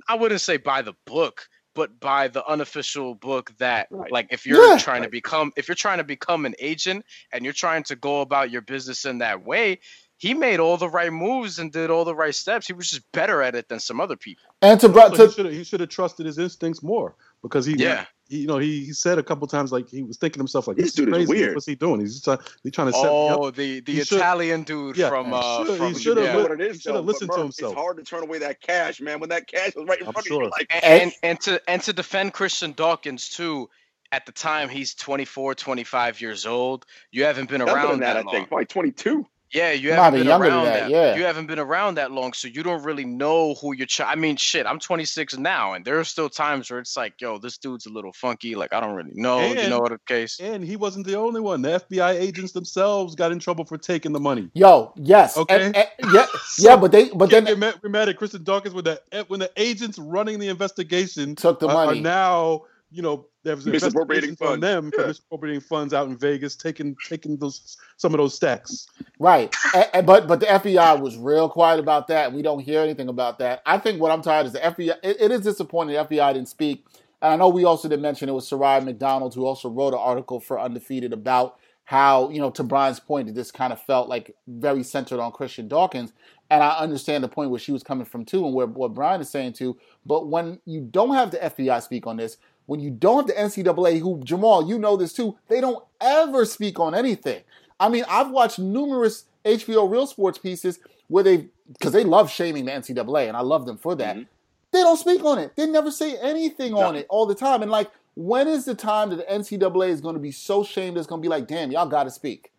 [0.09, 4.11] I wouldn't say by the book, but by the unofficial book that Right.
[4.13, 4.77] like if you're Yeah.
[4.77, 8.21] trying to become if you're trying to become an agent and you're trying to go
[8.21, 9.81] about your business in that way
[10.25, 13.03] he made all the right moves and did all the right steps he was just
[13.13, 15.65] better at it than some other people And to, bro- to he should have he
[15.65, 18.07] should have trusted his instincts more because he Yeah.
[18.29, 20.67] he, you know he, he said a couple times like he was thinking to himself
[20.69, 21.29] like This this, is dude is crazy.
[21.31, 21.55] weird.
[21.55, 22.01] What's he doing?
[22.01, 23.39] He's trying he's trying to set me up.
[23.41, 26.17] oh the the He should- italian dude Yeah, from he uh should- he from should
[26.17, 26.43] have You know yeah.
[26.49, 27.73] what it He should have though, but listened to Murph, himself.
[27.73, 29.21] It's hard to turn away that cash, man.
[29.21, 30.43] When that cash was right in I'm front sure.
[30.43, 33.69] of you, like, and, And- and and to and to defend christian dawkins too
[34.13, 38.15] at the time he's 24 25 years old you haven't been younger around than that,
[38.15, 39.27] that, I long think, probably 22.
[39.55, 40.91] Yeah, you Might haven't been around that, that.
[40.91, 41.15] yeah.
[41.15, 43.87] You haven't been around that long, so you don't really know who you're.
[44.05, 47.39] I mean, shit, I'm 26 now, and there are still times where it's like, yo,
[47.39, 48.57] this dude's a little funky.
[48.57, 49.47] Like, I don't really know.
[49.47, 50.41] you know what the case?
[50.41, 51.63] And he wasn't the only one.
[51.63, 54.51] The FBI agents themselves got in trouble for taking the money.
[54.55, 55.67] yo, yes, Okay.
[55.67, 56.27] and- and- yeah,
[56.59, 59.39] yeah, but they, but then get mad, we're mad at Christian Dawkins when the when
[59.39, 62.01] the agents running the investigation took the are, are money.
[62.01, 62.63] now
[62.95, 64.63] you know there's Misappropriating investigations on funds.
[64.63, 68.87] them for misappropriating funds out in Vegas, taking taking those some of those stacks.
[69.19, 69.55] Right.
[69.75, 72.33] A- a- but but the FBI was real quiet about that.
[72.33, 73.63] We don't hear anything about that.
[73.67, 74.97] I think what I'm tired is the FBI.
[75.03, 76.87] It, it is disappointing the FBI didn't speak.
[77.21, 80.01] And I know we also didn't mention it was Soraya McDonald who also wrote an
[80.01, 84.09] article for Undefeated about how you know to Brian's point that this kind of felt
[84.09, 86.13] like very centered on Christian Dawkins.
[86.51, 89.21] And I understand the point where she was coming from too, and where what Brian
[89.21, 89.77] is saying too.
[90.05, 92.37] But when you don't have the FBI speak on this,
[92.67, 96.45] when you don't have the NCAA, who Jamal, you know this too, they don't ever
[96.45, 97.43] speak on anything.
[97.79, 102.65] I mean, I've watched numerous HBO Real Sports pieces where they, because they love shaming
[102.65, 104.17] the NCAA, and I love them for that.
[104.17, 104.27] Mhm.
[104.73, 105.55] They don't speak on it.
[105.57, 107.63] They never say anything on it all the time.
[107.63, 110.97] And like, when is the time that the NCAA is going to be so shamed
[110.97, 112.51] it's going to be like, damn, y'all got to speak?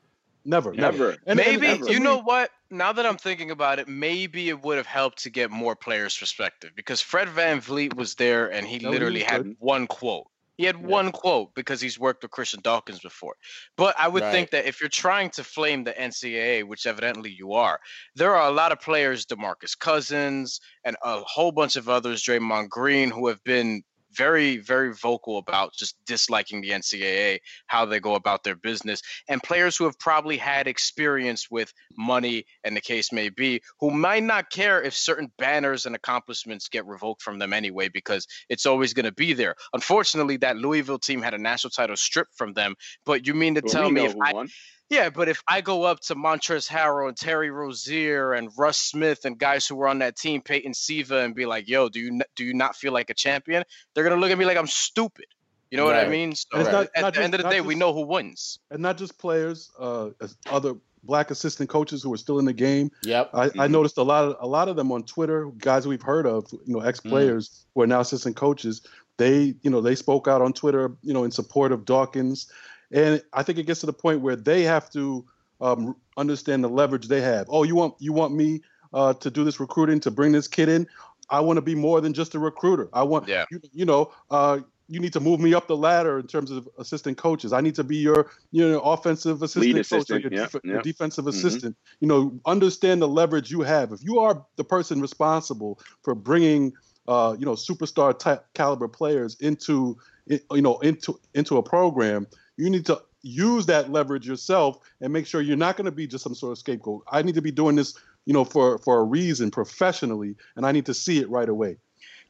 [0.46, 1.10] Never, Never.
[1.12, 2.52] And- and- maybe and- you know what?
[2.70, 6.18] Now that I'm thinking about it, maybe it would have helped to get more players'
[6.18, 9.56] perspective because Fred VanVleet was there and he No, literally was had good.
[9.60, 10.28] one quote.
[10.58, 13.36] He had one quote because he's worked with Christian Dawkins before.
[13.76, 14.32] But I would Right.
[14.32, 17.80] think that if you're trying to flame the NCAA, which evidently you are,
[18.16, 22.70] there are a lot of players, DeMarcus Cousins and a whole bunch of others, Draymond
[22.70, 23.84] Green, who have been
[24.16, 29.42] very, very vocal about just disliking the NCAA, how they go about their business, and
[29.42, 34.24] players who have probably had experience with money and the case may be, who might
[34.24, 38.94] not care if certain banners and accomplishments get revoked from them anyway, because it's always
[38.94, 39.56] going to be there.
[39.74, 42.76] Unfortunately, that Louisville team had a national title stripped from them.
[43.06, 44.50] But you mean to Well, tell me if I won.
[44.90, 49.26] Yeah, but if I go up to Montrezl Harrell and Terry Rozier and Russ Smith
[49.26, 52.22] and guys who were on that team, Peyton Siva, and be like, "Yo, do you
[52.36, 53.64] do you not feel like a champion?"
[53.94, 55.26] They're gonna look at me like I'm stupid.
[55.72, 56.36] You know what I mean?
[56.36, 56.72] So it's Right.
[56.72, 58.60] not- at not the end of the not day, we just- know who wins.
[58.70, 62.54] and not just players, uh, as other black assistant coaches who are still in the
[62.54, 62.90] game.
[63.04, 63.30] Yep.
[63.34, 63.72] I, I Mhm.
[63.72, 66.74] noticed a lot of a lot of them on Twitter, guys we've heard of, you
[66.76, 68.82] know, ex players who are now assistant coaches.
[69.18, 72.48] They, you know, they spoke out on Twitter, you know, in support of Dawkins,
[72.96, 75.26] and I think it gets to the point where they have to
[75.62, 77.46] um, understand the leverage they have.
[77.50, 78.62] Oh, you want you want me
[78.94, 80.88] uh, to do this recruiting to bring this kid in?
[81.30, 82.88] I want to be more than just a recruiter.
[82.94, 83.46] I want, Yeah.
[83.52, 86.70] you, you know, uh, you need to move me up the ladder in terms of
[86.78, 87.52] assistant coaches.
[87.52, 90.64] I need to be your, you know, offensive assistant coach or assistant, your, yeah, def-
[90.64, 90.82] your yeah.
[90.84, 91.30] defensive Mhm.
[91.30, 91.78] assistant.
[92.00, 93.92] You know, understand the leverage you have.
[93.92, 96.74] If you are the person responsible for bringing,
[97.08, 102.28] uh, you know, superstar type caliber players into, you know, into into a program,
[102.58, 106.08] you need to use that leverage yourself and make sure you're not going to be
[106.08, 107.04] just some sort of scapegoat.
[107.12, 110.72] I need to be doing this, you know, for for a reason professionally, and I
[110.72, 111.78] need to see it right away.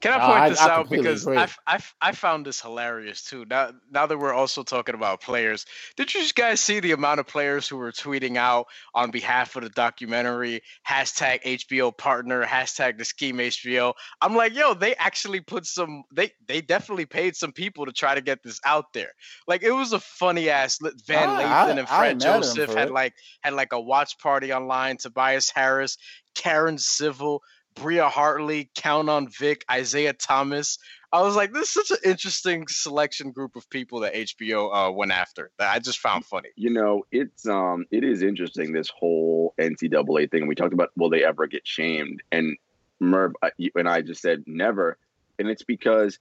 [0.02, 3.46] Can I point I, this I out because I, I, I found this hilarious too.
[3.50, 5.66] Now now that we're also talking about players,
[5.96, 9.64] did you guys see the amount of players who were tweeting out on behalf of
[9.64, 13.94] the documentary hashtag HBO partner hashtag the scheme HBO?
[14.22, 16.04] I'm like, yo, they actually put some.
[16.12, 19.12] They they definitely paid some people to try to get this out there.
[19.48, 20.80] Like it was a funny ass.
[21.08, 24.98] Van Lathan and Fred Joseph had like had like a watch party online.
[24.98, 25.98] Tobias Harris,
[26.36, 27.42] Karen Civil.
[27.76, 30.78] Bria Hartley, Count on Vic, Isaiah Thomas.
[31.12, 34.92] I was like, this is such an interesting selection group of people that HBO uh,
[34.92, 36.50] went after that I just found funny.
[36.56, 40.48] You know, it's um, it is interesting this whole NCAA thing.
[40.48, 42.58] We talked about will they ever get shamed, and
[43.00, 43.34] Murph
[43.76, 44.98] and I just said never,
[45.38, 46.20] and it's because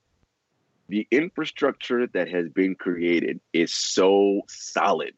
[0.87, 5.13] the infrastructure that has been created is so solid.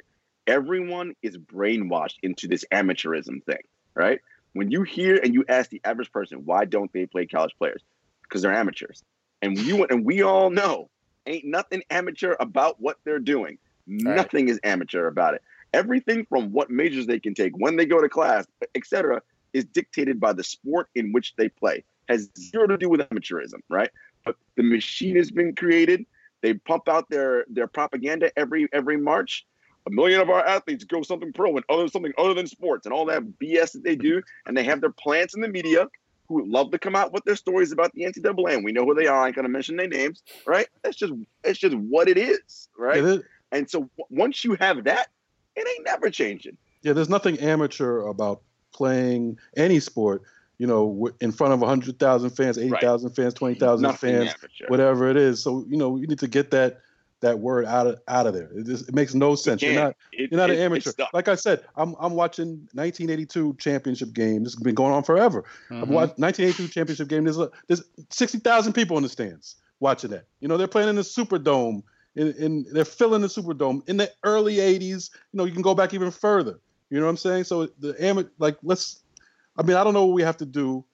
[0.46, 3.62] Everyone is brainwashed into this amateurism thing,
[3.94, 4.22] right?
[4.58, 7.84] When you hear and you ask the average person why don't they play college players,
[8.24, 9.04] because they're amateurs,
[9.42, 10.90] and you and we all know
[11.28, 13.60] ain't nothing amateur about what they're doing.
[13.88, 14.16] Right.
[14.16, 15.44] Nothing is amateur about it.
[15.74, 19.22] Everything from what majors they can take, when they go to class, etc.,
[19.54, 21.84] is dictated by the sport in which they play.
[22.10, 23.92] Has zero to do with amateurism, right?
[24.26, 26.06] But the machine has been created.
[26.42, 29.46] They pump out their their propaganda every every March
[29.88, 32.94] a million of our athletes go something pro and other something other than sports and
[32.94, 35.88] all that BS that they do, and they have their plants in the media
[36.28, 38.56] who love to come out with their stories about the NCAA.
[38.56, 39.24] And we know who they are.
[39.24, 40.68] I ain't gonna mention their names, right?
[40.84, 41.14] That's just
[41.44, 43.22] it's just what it is, right?
[43.52, 45.08] And so once you have that,
[45.56, 46.58] it ain't never changing.
[46.82, 48.42] Yeah, there's nothing amateur about
[48.74, 50.24] playing any sport.
[50.58, 53.16] You know, in front of 100,000 fans, 80,000 right.
[53.16, 54.68] fans, 20,000 fans, amateur.
[54.70, 55.42] whatever it is.
[55.42, 56.82] So, you know, you need to get that
[57.22, 58.50] that word out of out of there.
[58.54, 59.62] It just it makes no sense.
[59.62, 60.92] You are not it, you're not it, an amateur.
[61.14, 64.44] Like I said, I'm I'm watching 1982 championship game.
[64.44, 65.44] This has been going on forever.
[65.70, 65.84] Mm-hmm.
[65.84, 67.24] I'm watching 1982 championship game.
[67.24, 70.26] There's a, there's 60,000 people in the stands watching that.
[70.40, 71.84] You know, they're playing in the Superdome.
[72.16, 75.12] In, in they're filling the Superdome in the early 80s.
[75.32, 76.60] You know, you can go back even further.
[76.90, 77.44] You know what I'm saying?
[77.46, 79.04] So the amateur, like let's.
[79.60, 80.86] I mean, I don't know what we have to do.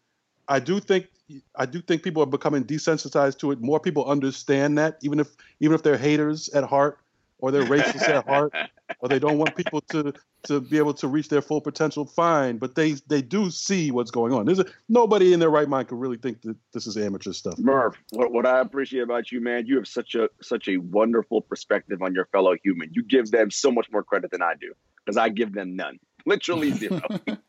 [0.48, 1.08] I do think
[1.56, 3.62] I do think people are becoming desensitized to it.
[3.62, 7.00] More people understand that, even if even if they're haters at heart
[7.40, 8.54] or they're racist at heart
[9.00, 10.14] or they don't want people to
[10.44, 12.06] to be able to reach their full potential.
[12.06, 14.46] Fine, but they they do see what's going on.
[14.46, 17.58] There's a, nobody in their right mind could really think that this is amateur stuff.
[17.58, 21.42] Murph, what, what I appreciate about you, man, you have such a such a wonderful
[21.42, 22.90] perspective on your fellow human.
[22.94, 24.74] You give them so much more credit than I do
[25.06, 27.02] because I give them none literally zero.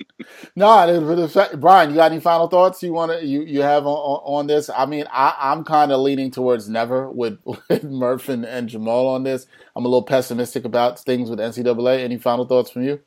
[0.57, 4.47] no, Brian, you got any final thoughts you want to you, you have on, on
[4.47, 4.71] this?
[4.71, 9.07] I mean, I, I'm kind of leaning towards never with, with Murph and, and Jamal
[9.09, 9.47] on this.
[9.77, 12.01] I'm a little pessimistic about things with NCAA.
[12.01, 13.01] Any final thoughts from you?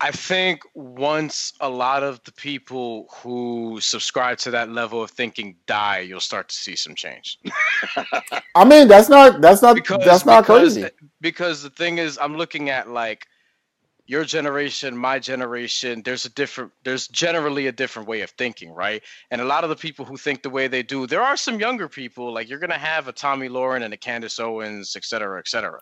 [0.00, 5.56] I think once a lot of the people who subscribe to that level of thinking
[5.66, 7.38] die, you'll start to see some change.
[8.54, 10.90] I mean, that's not that's not because, that's not because, crazy.
[11.20, 13.26] Because the thing is, I'm looking at like
[14.08, 19.02] your generation, my generation, there's a different, there's generally a different way of thinking, right?
[19.30, 21.60] And a lot of the people who think the way they do, there are some
[21.60, 25.38] younger people, like you're to have a Tomi Lahren and a Candace Owens, et cetera,
[25.38, 25.78] et cetera.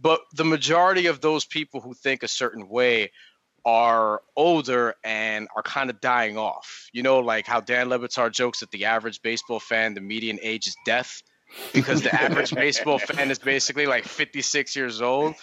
[0.00, 3.12] But the majority of those people who think a certain way
[3.64, 6.88] are older and are kind of dying off.
[6.92, 10.40] You know, like how Dan Le Batard jokes that the average baseball fan, the median
[10.42, 11.22] age is death
[11.72, 15.34] because the average baseball fan is basically like 56 years old.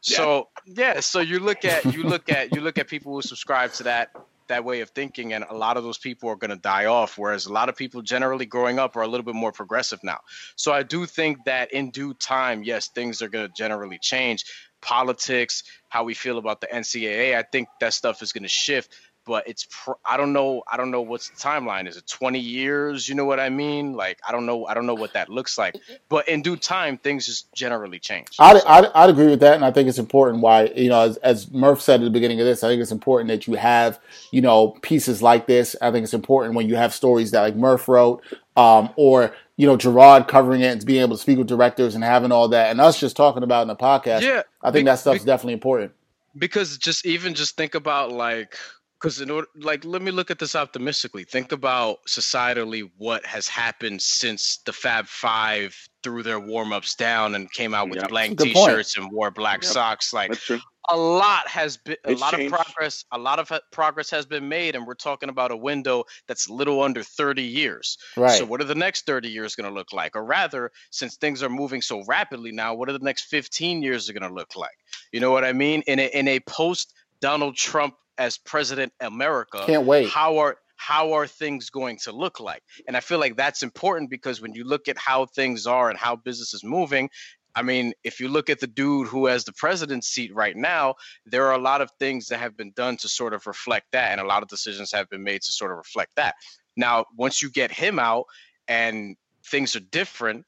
[0.00, 3.72] So yeah, so you look at you look at you look at people who subscribe
[3.74, 4.10] to that
[4.48, 7.16] that way of thinking and a lot of those people are going to die off
[7.16, 10.18] whereas a lot of people generally growing up are a little bit more progressive now.
[10.56, 14.44] So i do think that in due time yes things are going to generally change.
[14.82, 18.94] Politics how we feel about the ncaa i think that stuff is going to shift
[19.24, 21.88] but it's pr- I don't know I don't know what's the timeline.
[21.88, 23.08] Is it 20 years?
[23.08, 23.92] You know what I mean?
[23.92, 25.76] Like I don't know I don't know what that looks like.
[26.08, 28.28] But in due time, things just generally change.
[28.38, 30.42] I'd, I'd, I'd agree with that, and I think it's important.
[30.42, 32.92] Why you know, as, as Murph said at the beginning of this, I think it's
[32.92, 34.00] important that you have
[34.30, 35.76] you know pieces like this.
[35.80, 38.22] I think it's important when you have stories that like Murph wrote,
[38.56, 42.02] um, or you know Gerard covering it and being able to speak with directors and
[42.02, 44.22] having all that, and us just talking about in the podcast.
[44.22, 45.92] Yeah, I think be, that stuff's be, definitely important.
[46.36, 48.56] Because just even just think about like
[49.00, 53.48] because in order like let me look at this optimistically think about societally what has
[53.48, 58.08] happened since the fab five threw their warm-ups down and came out with yep.
[58.08, 59.06] blank t-shirts point.
[59.06, 59.72] and wore black yep.
[59.72, 60.32] socks like
[60.88, 62.52] a lot has been a it's lot changed.
[62.54, 65.56] of progress a lot of uh, progress has been made and we're talking about a
[65.56, 69.68] window that's little under 30 years right so what are the next 30 years going
[69.68, 72.98] to look like or rather since things are moving so rapidly now what are the
[72.98, 74.76] next 15 years are going to look like
[75.12, 79.64] you know what i mean in a in a post donald trump as President America.
[79.66, 80.08] Can't wait.
[80.08, 82.62] How are how are things going to look like?
[82.86, 85.98] And I feel like that's important because when you look at how things are and
[85.98, 87.10] how business is moving,
[87.54, 90.94] I mean, if you look at the dude who has the president's seat right now,
[91.26, 94.12] there are a lot of things that have been done to sort of reflect that,
[94.12, 96.34] and a lot of decisions have been made to sort of reflect that.
[96.76, 98.26] Now, once you get him out
[98.68, 100.46] and things are different,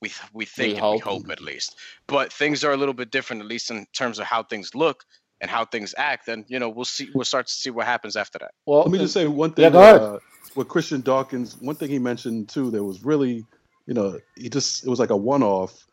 [0.00, 1.22] we we think We and we hope.
[1.22, 4.26] hope at least, but things are a little bit different, at least in terms of
[4.26, 5.04] how things look
[5.42, 6.24] and how things act.
[6.26, 7.10] Then you know we'll see.
[7.14, 8.52] We'll start to see what happens after that.
[8.64, 9.64] Well, Let me just say one thing.
[9.64, 10.00] Yeah, go ahead.
[10.00, 10.18] Uh,
[10.54, 13.44] with Christian Dawkins, one thing he mentioned too that was really,
[13.86, 15.86] you know, he just it was like a one-off,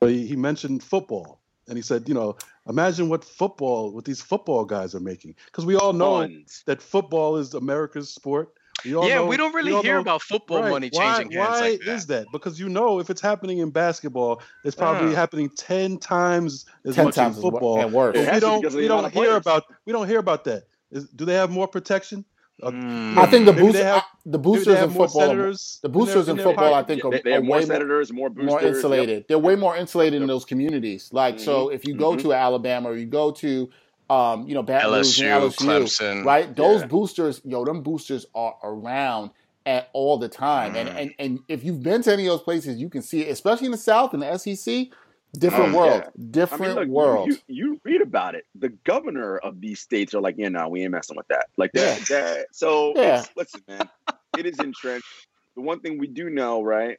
[0.00, 2.36] but he, he mentioned football, and he said, you know,
[2.68, 6.62] imagine what football, what these football guys are making, because we all know Tons.
[6.66, 8.52] that football is America's sport.
[8.84, 10.70] We all yeah, know- we don't really hear know- about football Right.
[10.70, 11.94] money why, changing hands Why like that.
[11.94, 12.26] is that?
[12.32, 15.16] Because you know, if it's happening in basketball, it's probably Uh.
[15.16, 17.80] happening ten times as 10 much times in as wo- football.
[17.80, 18.16] and worse.
[18.16, 18.62] It But has we don't.
[18.74, 19.36] We the don't hear players.
[19.38, 19.64] about.
[19.86, 20.64] We don't hear about that.
[20.90, 22.24] Is, do they have more protection?
[22.62, 23.16] Uh, Mm.
[23.18, 25.98] I think the Maybe they boost, have- the boosters in football, senators the in their-
[26.00, 28.28] boosters in in football, I think, are, They, they are have more way senators, more
[28.30, 28.50] boosters.
[28.50, 28.74] more yep.
[28.74, 29.24] insulated.
[29.26, 31.08] They're way more insulated in those communities.
[31.12, 31.74] Like so, Mhm.
[31.74, 32.20] if you go Mhm.
[32.22, 33.68] to Alabama or you go to,
[34.12, 36.24] um, you know, Baton Rouge and LSU, LSU, Clemson.
[36.24, 36.54] right?
[36.54, 36.86] Those Yeah.
[36.88, 39.30] boosters, yo, them boosters are around
[39.64, 40.74] at all the time.
[40.76, 40.96] And Mhm.
[41.00, 43.66] and and if you've been to any of those places, you can see it, especially
[43.66, 44.90] in the South and the SEC.
[45.38, 46.08] Different Oh, world, yeah.
[46.08, 47.28] I different mean, look, you- world.
[47.30, 48.44] You, you read about it.
[48.54, 51.46] The governor of these states are like, yeah, no, we ain't messing with that.
[51.56, 52.00] Like that.
[52.10, 53.24] that so Yeah.
[53.34, 53.88] listen, man,
[54.36, 55.06] it is entrenched.
[55.56, 56.98] The one thing we do know, right?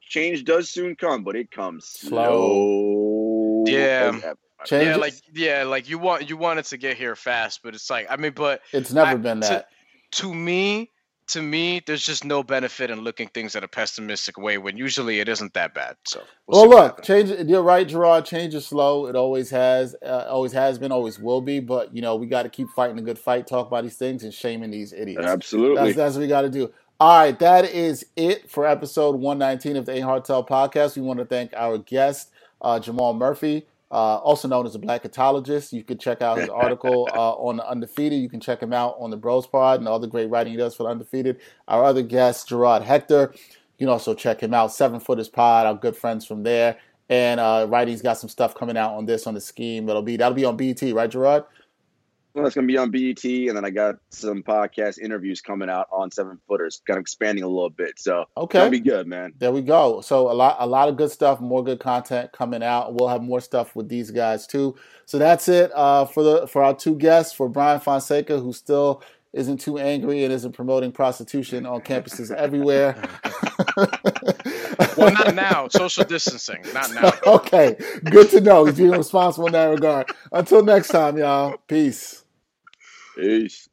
[0.00, 3.64] Change does soon come, but it comes slow.
[3.66, 4.18] Yeah.
[4.62, 4.68] As.
[4.68, 7.60] Change yeah, is- like yeah, like you want you want it to get here fast,
[7.62, 9.68] but it's like I mean, but it's never I- been that.
[10.12, 10.90] to me,
[11.28, 15.20] to me, there's just no benefit in looking things at a pessimistic way when usually
[15.20, 15.96] it isn't that bad.
[16.04, 17.30] So Well, see what look, change.
[17.48, 18.24] You're right, Gerard.
[18.26, 19.06] Change is slow.
[19.06, 21.60] It always has, uh, always has been, always will be.
[21.60, 24.24] But you know, we got to keep fighting a good fight, talk about these things,
[24.24, 25.24] and shaming these idiots.
[25.24, 25.76] Absolutely.
[25.84, 26.72] That's that's what we got to do.
[27.00, 30.94] All right, that is it for episode 119 of the A Hard Tell podcast.
[30.96, 35.02] We want to thank our guest, uh, Jamal Murphy, uh, also known as a Black
[35.02, 35.72] Catologist.
[35.72, 38.20] You can check out his article uh, on the Undefeated.
[38.20, 40.56] You can check him out on the Bros Pod and all the great writing he
[40.56, 41.40] does for the Undefeated.
[41.68, 43.34] Our other guest, Gerard Hector.
[43.78, 46.78] You can also check him out, Seven Footers Pod, our good friends from there.
[47.10, 49.84] And uh, Writing's got some stuff coming out on this on the scheme.
[49.84, 51.44] That'll be that'll be on BT, right, Gerard?
[52.34, 55.68] Well, that's going to be on BET, and then I got some podcast interviews coming
[55.68, 57.98] out on Seven Footers, kind of expanding a little bit.
[57.98, 58.58] So Okay.
[58.58, 59.34] that'll be good, man.
[59.38, 60.00] There we go.
[60.00, 62.94] So a lot, a lot of good stuff, more good content coming out.
[62.94, 64.76] We'll have more stuff with these guys too.
[65.04, 67.34] So that's it uh, for the for our two guests.
[67.34, 69.02] For Brian Fonseca, who still
[69.34, 72.96] isn't too angry and isn't promoting prostitution on campuses everywhere.
[74.96, 75.68] well, not now.
[75.68, 77.12] Social distancing, not now.
[77.26, 78.64] okay, good to know.
[78.66, 80.10] He's being responsible in that regard.
[80.32, 81.56] Until next time, y'all.
[81.66, 82.21] Peace.
[83.16, 83.71] Peace.